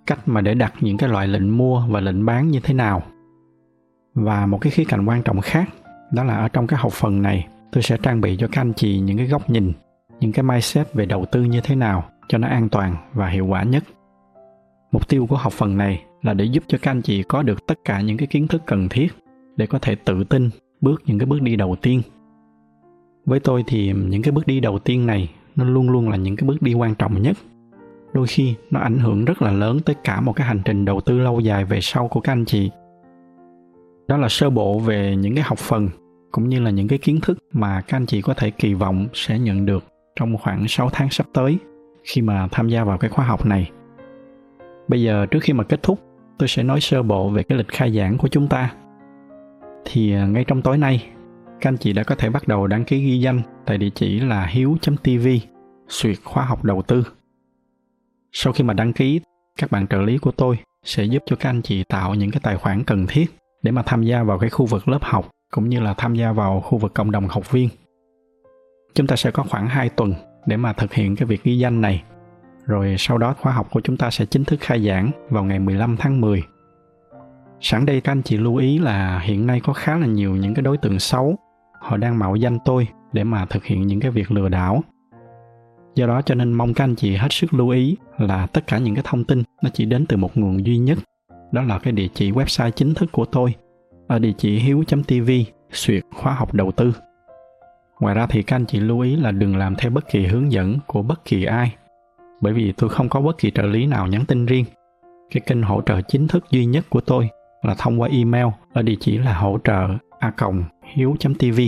cách 0.06 0.18
mà 0.26 0.40
để 0.40 0.54
đặt 0.54 0.74
những 0.80 0.96
cái 0.96 1.08
loại 1.08 1.28
lệnh 1.28 1.58
mua 1.58 1.86
và 1.88 2.00
lệnh 2.00 2.26
bán 2.26 2.48
như 2.48 2.60
thế 2.62 2.74
nào. 2.74 3.02
Và 4.14 4.46
một 4.46 4.58
cái 4.60 4.70
khía 4.70 4.84
cạnh 4.84 5.06
quan 5.06 5.22
trọng 5.22 5.40
khác 5.40 5.68
đó 6.12 6.24
là 6.24 6.36
ở 6.36 6.48
trong 6.48 6.66
cái 6.66 6.78
học 6.80 6.92
phần 6.92 7.22
này 7.22 7.48
tôi 7.72 7.82
sẽ 7.82 7.96
trang 8.02 8.20
bị 8.20 8.36
cho 8.36 8.48
các 8.52 8.60
anh 8.60 8.72
chị 8.72 9.00
những 9.00 9.16
cái 9.16 9.26
góc 9.26 9.50
nhìn 9.50 9.72
những 10.20 10.32
cái 10.32 10.42
mindset 10.42 10.94
về 10.94 11.06
đầu 11.06 11.26
tư 11.32 11.42
như 11.42 11.60
thế 11.60 11.74
nào 11.74 12.04
cho 12.28 12.38
nó 12.38 12.48
an 12.48 12.68
toàn 12.68 12.96
và 13.12 13.28
hiệu 13.28 13.46
quả 13.46 13.62
nhất 13.62 13.84
mục 14.92 15.08
tiêu 15.08 15.26
của 15.26 15.36
học 15.36 15.52
phần 15.52 15.76
này 15.76 16.02
là 16.22 16.34
để 16.34 16.44
giúp 16.44 16.64
cho 16.66 16.78
các 16.82 16.90
anh 16.90 17.02
chị 17.02 17.22
có 17.22 17.42
được 17.42 17.66
tất 17.66 17.78
cả 17.84 18.00
những 18.00 18.16
cái 18.16 18.26
kiến 18.26 18.48
thức 18.48 18.62
cần 18.66 18.88
thiết 18.88 19.08
để 19.56 19.66
có 19.66 19.78
thể 19.78 19.94
tự 19.94 20.24
tin 20.24 20.50
bước 20.80 21.02
những 21.06 21.18
cái 21.18 21.26
bước 21.26 21.42
đi 21.42 21.56
đầu 21.56 21.76
tiên. 21.82 22.02
Với 23.24 23.40
tôi 23.40 23.64
thì 23.66 23.92
những 23.92 24.22
cái 24.22 24.32
bước 24.32 24.46
đi 24.46 24.60
đầu 24.60 24.78
tiên 24.78 25.06
này 25.06 25.30
nó 25.56 25.64
luôn 25.64 25.90
luôn 25.90 26.08
là 26.08 26.16
những 26.16 26.36
cái 26.36 26.48
bước 26.48 26.62
đi 26.62 26.74
quan 26.74 26.94
trọng 26.94 27.22
nhất. 27.22 27.36
Đôi 28.12 28.26
khi 28.26 28.54
nó 28.70 28.80
ảnh 28.80 28.98
hưởng 28.98 29.24
rất 29.24 29.42
là 29.42 29.52
lớn 29.52 29.80
tới 29.80 29.96
cả 30.04 30.20
một 30.20 30.32
cái 30.32 30.46
hành 30.46 30.62
trình 30.64 30.84
đầu 30.84 31.00
tư 31.00 31.18
lâu 31.18 31.40
dài 31.40 31.64
về 31.64 31.80
sau 31.80 32.08
của 32.08 32.20
các 32.20 32.32
anh 32.32 32.44
chị. 32.44 32.70
Đó 34.08 34.16
là 34.16 34.28
sơ 34.28 34.50
bộ 34.50 34.78
về 34.78 35.16
những 35.16 35.34
cái 35.34 35.44
học 35.44 35.58
phần 35.58 35.88
cũng 36.30 36.48
như 36.48 36.60
là 36.60 36.70
những 36.70 36.88
cái 36.88 36.98
kiến 36.98 37.20
thức 37.20 37.38
mà 37.52 37.80
các 37.80 37.96
anh 37.96 38.06
chị 38.06 38.22
có 38.22 38.34
thể 38.34 38.50
kỳ 38.50 38.74
vọng 38.74 39.06
sẽ 39.14 39.38
nhận 39.38 39.66
được 39.66 39.84
trong 40.16 40.38
khoảng 40.38 40.68
6 40.68 40.90
tháng 40.92 41.10
sắp 41.10 41.26
tới 41.32 41.58
khi 42.04 42.22
mà 42.22 42.48
tham 42.50 42.68
gia 42.68 42.84
vào 42.84 42.98
cái 42.98 43.10
khóa 43.10 43.24
học 43.24 43.46
này. 43.46 43.70
Bây 44.88 45.02
giờ 45.02 45.26
trước 45.26 45.38
khi 45.42 45.52
mà 45.52 45.64
kết 45.64 45.82
thúc, 45.82 46.00
tôi 46.38 46.48
sẽ 46.48 46.62
nói 46.62 46.80
sơ 46.80 47.02
bộ 47.02 47.28
về 47.28 47.42
cái 47.42 47.58
lịch 47.58 47.68
khai 47.68 47.92
giảng 47.92 48.18
của 48.18 48.28
chúng 48.28 48.48
ta. 48.48 48.74
Thì 49.84 50.14
à, 50.14 50.26
ngay 50.26 50.44
trong 50.44 50.62
tối 50.62 50.78
nay, 50.78 51.06
các 51.60 51.68
anh 51.68 51.76
chị 51.76 51.92
đã 51.92 52.02
có 52.02 52.14
thể 52.14 52.30
bắt 52.30 52.48
đầu 52.48 52.66
đăng 52.66 52.84
ký 52.84 53.04
ghi 53.04 53.20
danh 53.20 53.42
tại 53.66 53.78
địa 53.78 53.90
chỉ 53.94 54.20
là 54.20 54.46
hiếu.tv 54.46 55.28
suyệt 55.88 56.16
khóa 56.24 56.44
học 56.44 56.64
đầu 56.64 56.82
tư. 56.82 57.06
Sau 58.32 58.52
khi 58.52 58.64
mà 58.64 58.74
đăng 58.74 58.92
ký, 58.92 59.20
các 59.58 59.70
bạn 59.70 59.86
trợ 59.86 60.02
lý 60.02 60.18
của 60.18 60.30
tôi 60.30 60.58
sẽ 60.84 61.04
giúp 61.04 61.22
cho 61.26 61.36
các 61.36 61.50
anh 61.50 61.62
chị 61.62 61.84
tạo 61.84 62.14
những 62.14 62.30
cái 62.30 62.40
tài 62.42 62.56
khoản 62.56 62.84
cần 62.84 63.06
thiết 63.08 63.26
để 63.62 63.70
mà 63.70 63.82
tham 63.82 64.02
gia 64.02 64.22
vào 64.22 64.38
cái 64.38 64.50
khu 64.50 64.66
vực 64.66 64.88
lớp 64.88 65.02
học 65.02 65.30
cũng 65.50 65.68
như 65.68 65.80
là 65.80 65.94
tham 65.94 66.14
gia 66.14 66.32
vào 66.32 66.60
khu 66.60 66.78
vực 66.78 66.94
cộng 66.94 67.10
đồng 67.10 67.28
học 67.28 67.52
viên. 67.52 67.68
Chúng 68.94 69.06
ta 69.06 69.16
sẽ 69.16 69.30
có 69.30 69.42
khoảng 69.42 69.68
2 69.68 69.88
tuần 69.88 70.14
để 70.46 70.56
mà 70.56 70.72
thực 70.72 70.92
hiện 70.92 71.16
cái 71.16 71.26
việc 71.26 71.42
ghi 71.44 71.58
danh 71.58 71.80
này. 71.80 72.02
Rồi 72.66 72.94
sau 72.98 73.18
đó 73.18 73.34
khóa 73.40 73.52
học 73.52 73.68
của 73.70 73.80
chúng 73.80 73.96
ta 73.96 74.10
sẽ 74.10 74.26
chính 74.26 74.44
thức 74.44 74.60
khai 74.60 74.86
giảng 74.86 75.10
vào 75.30 75.44
ngày 75.44 75.58
15 75.58 75.96
tháng 75.96 76.20
10. 76.20 76.42
Sẵn 77.60 77.86
đây 77.86 78.00
các 78.00 78.12
anh 78.12 78.22
chị 78.22 78.36
lưu 78.36 78.56
ý 78.56 78.78
là 78.78 79.18
hiện 79.18 79.46
nay 79.46 79.60
có 79.60 79.72
khá 79.72 79.98
là 79.98 80.06
nhiều 80.06 80.36
những 80.36 80.54
cái 80.54 80.62
đối 80.62 80.76
tượng 80.76 80.98
xấu 80.98 81.36
họ 81.80 81.96
đang 81.96 82.18
mạo 82.18 82.36
danh 82.36 82.58
tôi 82.64 82.88
để 83.12 83.24
mà 83.24 83.46
thực 83.46 83.64
hiện 83.64 83.86
những 83.86 84.00
cái 84.00 84.10
việc 84.10 84.30
lừa 84.30 84.48
đảo. 84.48 84.82
Do 85.94 86.06
đó 86.06 86.22
cho 86.22 86.34
nên 86.34 86.52
mong 86.52 86.74
các 86.74 86.84
anh 86.84 86.94
chị 86.94 87.16
hết 87.16 87.28
sức 87.30 87.54
lưu 87.54 87.68
ý 87.68 87.96
là 88.18 88.46
tất 88.46 88.66
cả 88.66 88.78
những 88.78 88.94
cái 88.94 89.04
thông 89.06 89.24
tin 89.24 89.42
nó 89.62 89.70
chỉ 89.72 89.84
đến 89.84 90.06
từ 90.06 90.16
một 90.16 90.36
nguồn 90.36 90.66
duy 90.66 90.78
nhất 90.78 90.98
đó 91.52 91.62
là 91.62 91.78
cái 91.78 91.92
địa 91.92 92.08
chỉ 92.14 92.32
website 92.32 92.70
chính 92.70 92.94
thức 92.94 93.12
của 93.12 93.24
tôi, 93.24 93.54
ở 94.08 94.18
địa 94.18 94.32
chỉ 94.38 94.58
hiếu.tv 94.58 95.30
xuyệt 95.72 96.02
khóa 96.14 96.34
học 96.34 96.54
đầu 96.54 96.72
tư. 96.72 96.92
Ngoài 98.00 98.14
ra 98.14 98.26
thì 98.26 98.42
các 98.42 98.56
anh 98.56 98.66
chị 98.66 98.80
lưu 98.80 99.00
ý 99.00 99.16
là 99.16 99.30
đừng 99.30 99.56
làm 99.56 99.74
theo 99.76 99.90
bất 99.90 100.08
kỳ 100.10 100.26
hướng 100.26 100.52
dẫn 100.52 100.78
của 100.86 101.02
bất 101.02 101.24
kỳ 101.24 101.44
ai 101.44 101.74
bởi 102.42 102.52
vì 102.52 102.72
tôi 102.72 102.90
không 102.90 103.08
có 103.08 103.20
bất 103.20 103.38
kỳ 103.38 103.50
trợ 103.50 103.62
lý 103.62 103.86
nào 103.86 104.06
nhắn 104.06 104.24
tin 104.28 104.46
riêng. 104.46 104.64
Cái 105.30 105.40
kênh 105.46 105.62
hỗ 105.62 105.82
trợ 105.86 106.00
chính 106.00 106.28
thức 106.28 106.44
duy 106.50 106.64
nhất 106.64 106.86
của 106.90 107.00
tôi 107.00 107.28
là 107.62 107.74
thông 107.74 108.00
qua 108.00 108.08
email 108.08 108.46
ở 108.72 108.82
địa 108.82 108.96
chỉ 109.00 109.18
là 109.18 109.38
hỗ 109.38 109.58
trợ 109.64 109.88
a 110.18 110.32
hiếu.tv. 110.82 111.60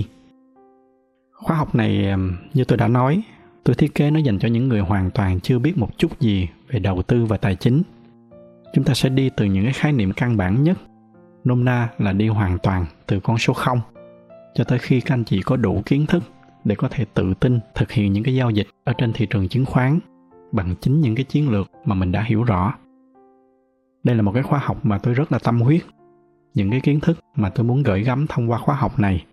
Khóa 1.33 1.57
học 1.57 1.75
này 1.75 2.15
như 2.55 2.65
tôi 2.65 2.79
đã 2.79 2.89
nói, 2.89 3.23
tôi 3.65 3.75
thiết 3.75 3.95
kế 3.95 4.11
nó 4.11 4.19
dành 4.19 4.39
cho 4.39 4.49
những 4.49 4.69
người 4.69 4.81
hoàn 4.81 5.11
toàn 5.11 5.41
chưa 5.41 5.59
biết 5.59 5.79
một 5.79 5.99
chút 5.99 6.21
gì 6.21 6.49
về 6.69 6.79
đầu 6.79 7.03
tư 7.03 7.25
và 7.25 7.37
tài 7.37 7.55
chính 7.55 7.83
chúng 8.75 8.85
ta 8.85 8.95
sẽ 8.95 9.09
đi 9.09 9.31
từ 9.37 9.45
những 9.45 9.65
cái 9.65 9.73
khái 9.73 9.93
niệm 9.93 10.13
căn 10.13 10.37
bản 10.37 10.63
nhất 10.63 10.79
nôm 11.45 11.65
na 11.65 11.89
là 11.99 12.13
đi 12.13 12.29
hoàn 12.29 12.59
toàn 12.59 12.87
từ 13.07 13.21
con 13.21 13.39
số 13.39 13.53
0 13.53 13.81
cho 14.55 14.65
tới 14.65 14.79
khi 14.79 15.01
các 15.01 15.15
anh 15.15 15.25
chị 15.25 15.43
có 15.43 15.57
đủ 15.57 15.83
kiến 15.87 16.07
thức 16.07 16.23
để 16.65 16.75
có 16.75 16.89
thể 16.89 17.05
tự 17.15 17.35
tin 17.35 17.61
thực 17.75 17.93
hiện 17.93 18.13
những 18.13 18.25
cái 18.25 18.35
giao 18.35 18.51
dịch 18.51 18.67
ở 18.85 18.93
trên 18.99 19.13
thị 19.13 19.27
trường 19.27 19.49
chứng 19.49 19.65
khoán 19.65 19.99
bằng 20.55 20.75
chính 20.81 21.01
những 21.01 21.15
cái 21.15 21.25
chiến 21.25 21.51
lược 21.51 21.71
mà 21.85 21.95
mình 21.95 22.13
đã 22.13 22.23
hiểu 22.23 22.45
rõ. 22.45 22.75
Đây 24.05 24.17
là 24.17 24.23
một 24.23 24.33
cái 24.33 24.43
khóa 24.43 24.59
học 24.59 24.85
mà 24.85 24.99
tôi 24.99 25.15
rất 25.15 25.33
là 25.33 25.39
tâm 25.39 25.61
huyết. 25.61 25.83
Những 26.55 26.71
cái 26.71 26.81
kiến 26.81 27.01
thức 27.01 27.19
mà 27.37 27.51
tôi 27.51 27.65
muốn 27.67 27.83
gửi 27.83 28.03
gắm 28.03 28.27
thông 28.29 28.51
qua 28.51 28.59
khóa 28.59 28.75
học 28.75 28.99
này, 28.99 29.25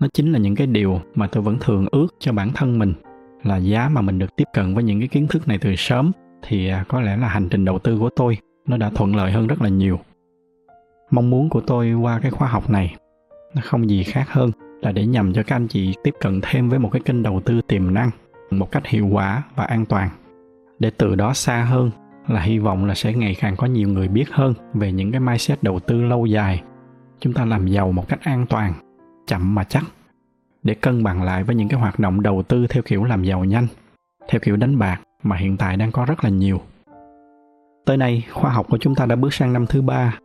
nó 0.00 0.08
chính 0.14 0.32
là 0.32 0.38
những 0.38 0.56
cái 0.56 0.66
điều 0.66 1.00
mà 1.14 1.26
tôi 1.26 1.42
vẫn 1.42 1.56
thường 1.60 1.86
ước 1.90 2.06
cho 2.18 2.32
bản 2.32 2.50
thân 2.54 2.78
mình, 2.78 2.94
là 3.42 3.56
giá 3.56 3.88
mà 3.88 4.00
mình 4.00 4.18
được 4.18 4.36
tiếp 4.36 4.44
cận 4.52 4.74
với 4.74 4.84
những 4.84 4.98
cái 4.98 5.08
kiến 5.08 5.26
thức 5.28 5.48
này 5.48 5.58
từ 5.58 5.74
sớm 5.76 6.12
thì 6.42 6.68
à, 6.68 6.84
có 6.88 7.00
lẽ 7.00 7.16
là 7.16 7.28
hành 7.28 7.48
trình 7.48 7.64
đầu 7.64 7.78
tư 7.78 7.98
của 7.98 8.10
tôi 8.16 8.38
nó 8.66 8.76
đã 8.76 8.90
thuận 8.90 9.16
lợi 9.16 9.32
hơn 9.32 9.46
rất 9.46 9.62
là 9.62 9.68
nhiều 9.68 9.98
mong 11.10 11.30
muốn 11.30 11.48
của 11.48 11.60
tôi 11.60 11.92
qua 11.92 12.18
cái 12.22 12.30
khóa 12.30 12.48
học 12.48 12.70
này 12.70 12.96
nó 13.54 13.62
không 13.64 13.90
gì 13.90 14.02
khác 14.02 14.24
hơn 14.28 14.50
là 14.80 14.92
để 14.92 15.06
nhằm 15.06 15.32
cho 15.32 15.42
các 15.42 15.56
anh 15.56 15.68
chị 15.68 15.94
tiếp 16.04 16.14
cận 16.20 16.40
thêm 16.42 16.68
với 16.68 16.78
một 16.78 16.88
cái 16.92 17.02
kênh 17.04 17.22
đầu 17.22 17.40
tư 17.44 17.60
tiềm 17.68 17.94
năng, 17.94 18.10
một 18.50 18.70
cách 18.70 18.86
hiệu 18.86 19.08
quả 19.12 19.42
và 19.56 19.64
an 19.64 19.86
toàn 19.86 20.08
để 20.80 20.90
từ 20.90 21.14
đó 21.14 21.32
xa 21.34 21.64
hơn 21.64 21.90
là 22.28 22.40
hy 22.40 22.58
vọng 22.58 22.84
là 22.84 22.94
sẽ 22.94 23.12
ngày 23.12 23.36
càng 23.40 23.56
có 23.56 23.66
nhiều 23.66 23.88
người 23.88 24.08
biết 24.08 24.30
hơn 24.30 24.54
về 24.74 24.92
những 24.92 25.12
cái 25.12 25.20
mindset 25.20 25.62
đầu 25.62 25.80
tư 25.80 26.02
lâu 26.02 26.26
dài. 26.26 26.62
Chúng 27.20 27.32
ta 27.32 27.44
làm 27.44 27.66
giàu 27.66 27.92
một 27.92 28.08
cách 28.08 28.20
an 28.22 28.46
toàn 28.46 28.72
chậm 29.26 29.54
mà 29.54 29.64
chắc. 29.64 29.84
Để 30.62 30.74
cân 30.74 31.04
bằng 31.04 31.22
lại 31.22 31.44
với 31.44 31.56
những 31.56 31.68
cái 31.68 31.80
hoạt 31.80 31.98
động 31.98 32.22
đầu 32.22 32.42
tư 32.42 32.66
theo 32.66 32.82
kiểu 32.82 33.04
làm 33.04 33.24
giàu 33.24 33.44
nhanh 33.44 33.66
theo 34.28 34.40
kiểu 34.40 34.56
đánh 34.56 34.78
bạc 34.78 35.00
mà 35.22 35.36
hiện 35.36 35.56
tại 35.56 35.76
đang 35.76 35.92
có 35.92 36.04
rất 36.04 36.24
là 36.24 36.30
nhiều. 36.30 36.60
Tới 37.86 37.96
nay, 37.96 38.26
khoa 38.32 38.50
học 38.50 38.66
của 38.70 38.78
chúng 38.78 38.94
ta 38.94 39.06
đã 39.06 39.16
bước 39.16 39.34
sang 39.34 39.52
năm 39.52 39.66
thứ 39.66 39.82
ba 39.82 40.18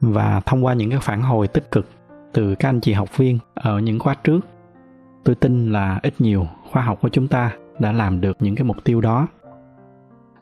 và 0.00 0.40
thông 0.46 0.64
qua 0.64 0.74
những 0.74 0.90
cái 0.90 0.98
phản 1.02 1.22
hồi 1.22 1.48
tích 1.48 1.70
cực 1.70 1.88
từ 2.32 2.54
các 2.54 2.68
anh 2.68 2.80
chị 2.80 2.92
học 2.92 3.16
viên 3.16 3.38
ở 3.54 3.78
những 3.78 3.98
khóa 3.98 4.14
trước, 4.14 4.40
tôi 5.24 5.34
tin 5.34 5.72
là 5.72 6.00
ít 6.02 6.14
nhiều 6.18 6.46
khoa 6.70 6.82
học 6.82 6.98
của 7.02 7.08
chúng 7.08 7.28
ta 7.28 7.52
đã 7.78 7.92
làm 7.92 8.20
được 8.20 8.36
những 8.40 8.54
cái 8.54 8.64
mục 8.64 8.84
tiêu 8.84 9.00
đó. 9.00 9.26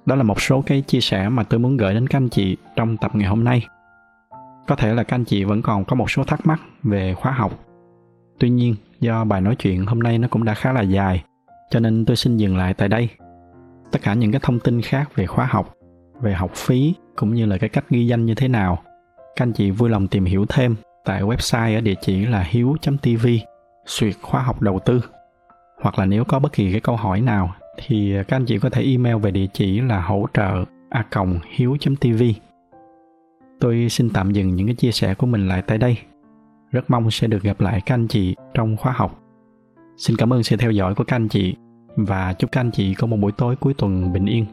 Đó 0.08 0.14
là 0.14 0.22
một 0.22 0.40
số 0.40 0.62
cái 0.66 0.80
chia 0.80 1.00
sẻ 1.00 1.28
mà 1.28 1.42
tôi 1.42 1.60
muốn 1.60 1.76
gửi 1.76 1.94
đến 1.94 2.06
các 2.06 2.16
anh 2.16 2.28
chị 2.28 2.56
trong 2.76 2.96
tập 2.96 3.10
ngày 3.14 3.28
hôm 3.28 3.44
nay. 3.44 3.66
Có 4.66 4.76
thể 4.76 4.94
là 4.94 5.02
các 5.02 5.16
anh 5.16 5.24
chị 5.24 5.44
vẫn 5.44 5.62
còn 5.62 5.84
có 5.84 5.96
một 5.96 6.10
số 6.10 6.24
thắc 6.24 6.46
mắc 6.46 6.60
về 6.82 7.14
khóa 7.14 7.32
học. 7.32 7.52
Tuy 8.38 8.50
nhiên, 8.50 8.74
do 9.00 9.24
bài 9.24 9.40
nói 9.40 9.56
chuyện 9.56 9.86
hôm 9.86 10.00
nay 10.00 10.18
nó 10.18 10.28
cũng 10.28 10.44
đã 10.44 10.54
khá 10.54 10.72
là 10.72 10.82
dài, 10.82 11.24
cho 11.70 11.80
nên 11.80 12.04
tôi 12.04 12.16
xin 12.16 12.36
dừng 12.36 12.56
lại 12.56 12.74
tại 12.74 12.88
đây. 12.88 13.08
Tất 13.92 13.98
cả 14.02 14.14
những 14.14 14.32
cái 14.32 14.40
thông 14.44 14.60
tin 14.60 14.82
khác 14.82 15.10
về 15.14 15.26
khóa 15.26 15.46
học 15.46 15.74
về 16.20 16.34
học 16.34 16.50
phí 16.54 16.94
cũng 17.16 17.34
như 17.34 17.46
là 17.46 17.58
cái 17.58 17.68
cách 17.68 17.84
ghi 17.90 18.06
danh 18.06 18.26
như 18.26 18.34
thế 18.34 18.48
nào 18.48 18.78
các 19.36 19.42
anh 19.42 19.52
chị 19.52 19.70
vui 19.70 19.90
lòng 19.90 20.08
tìm 20.08 20.24
hiểu 20.24 20.46
thêm 20.48 20.76
tại 21.04 21.22
website 21.22 21.78
ở 21.78 21.80
địa 21.80 21.94
chỉ 22.00 22.26
là 22.26 22.42
hiếu.tv 22.42 23.26
suyệt 23.86 24.14
khóa 24.22 24.42
học 24.42 24.62
đầu 24.62 24.78
tư 24.78 25.00
hoặc 25.82 25.98
là 25.98 26.04
nếu 26.04 26.24
có 26.24 26.38
bất 26.38 26.52
kỳ 26.52 26.72
cái 26.72 26.80
câu 26.80 26.96
hỏi 26.96 27.20
nào 27.20 27.54
thì 27.78 28.16
à, 28.16 28.22
các 28.22 28.36
anh 28.36 28.44
chị 28.46 28.58
có 28.58 28.70
thể 28.70 28.82
email 28.82 29.16
về 29.16 29.30
địa 29.30 29.46
chỉ 29.52 29.80
là 29.80 30.00
hỗ 30.00 30.26
trợ 30.34 30.64
a 30.88 31.04
hiếu.tv. 31.50 32.22
Tôi 33.60 33.86
xin 33.90 34.10
tạm 34.10 34.32
dừng 34.32 34.56
những 34.56 34.66
cái 34.66 34.76
chia 34.76 34.92
sẻ 34.92 35.14
của 35.14 35.26
mình 35.26 35.48
lại 35.48 35.62
tại 35.62 35.78
đây. 35.78 35.98
Rất 36.70 36.90
mong 36.90 37.10
sẽ 37.10 37.26
được 37.26 37.42
gặp 37.42 37.60
lại 37.60 37.80
các 37.86 37.94
anh 37.94 38.08
chị 38.08 38.34
trong 38.54 38.76
khóa 38.76 38.92
học. 38.92 39.22
Xin 39.96 40.16
cảm 40.16 40.32
ơn 40.32 40.42
sự 40.42 40.56
theo 40.56 40.70
dõi 40.70 40.94
của 40.94 41.04
các 41.04 41.16
anh 41.16 41.28
chị 41.28 41.56
và 41.96 42.32
chúc 42.32 42.52
các 42.52 42.60
anh 42.60 42.70
chị 42.70 42.94
có 42.94 43.06
một 43.06 43.16
buổi 43.16 43.32
tối 43.32 43.56
cuối 43.56 43.74
tuần 43.74 44.12
bình 44.12 44.26
yên. 44.26 44.44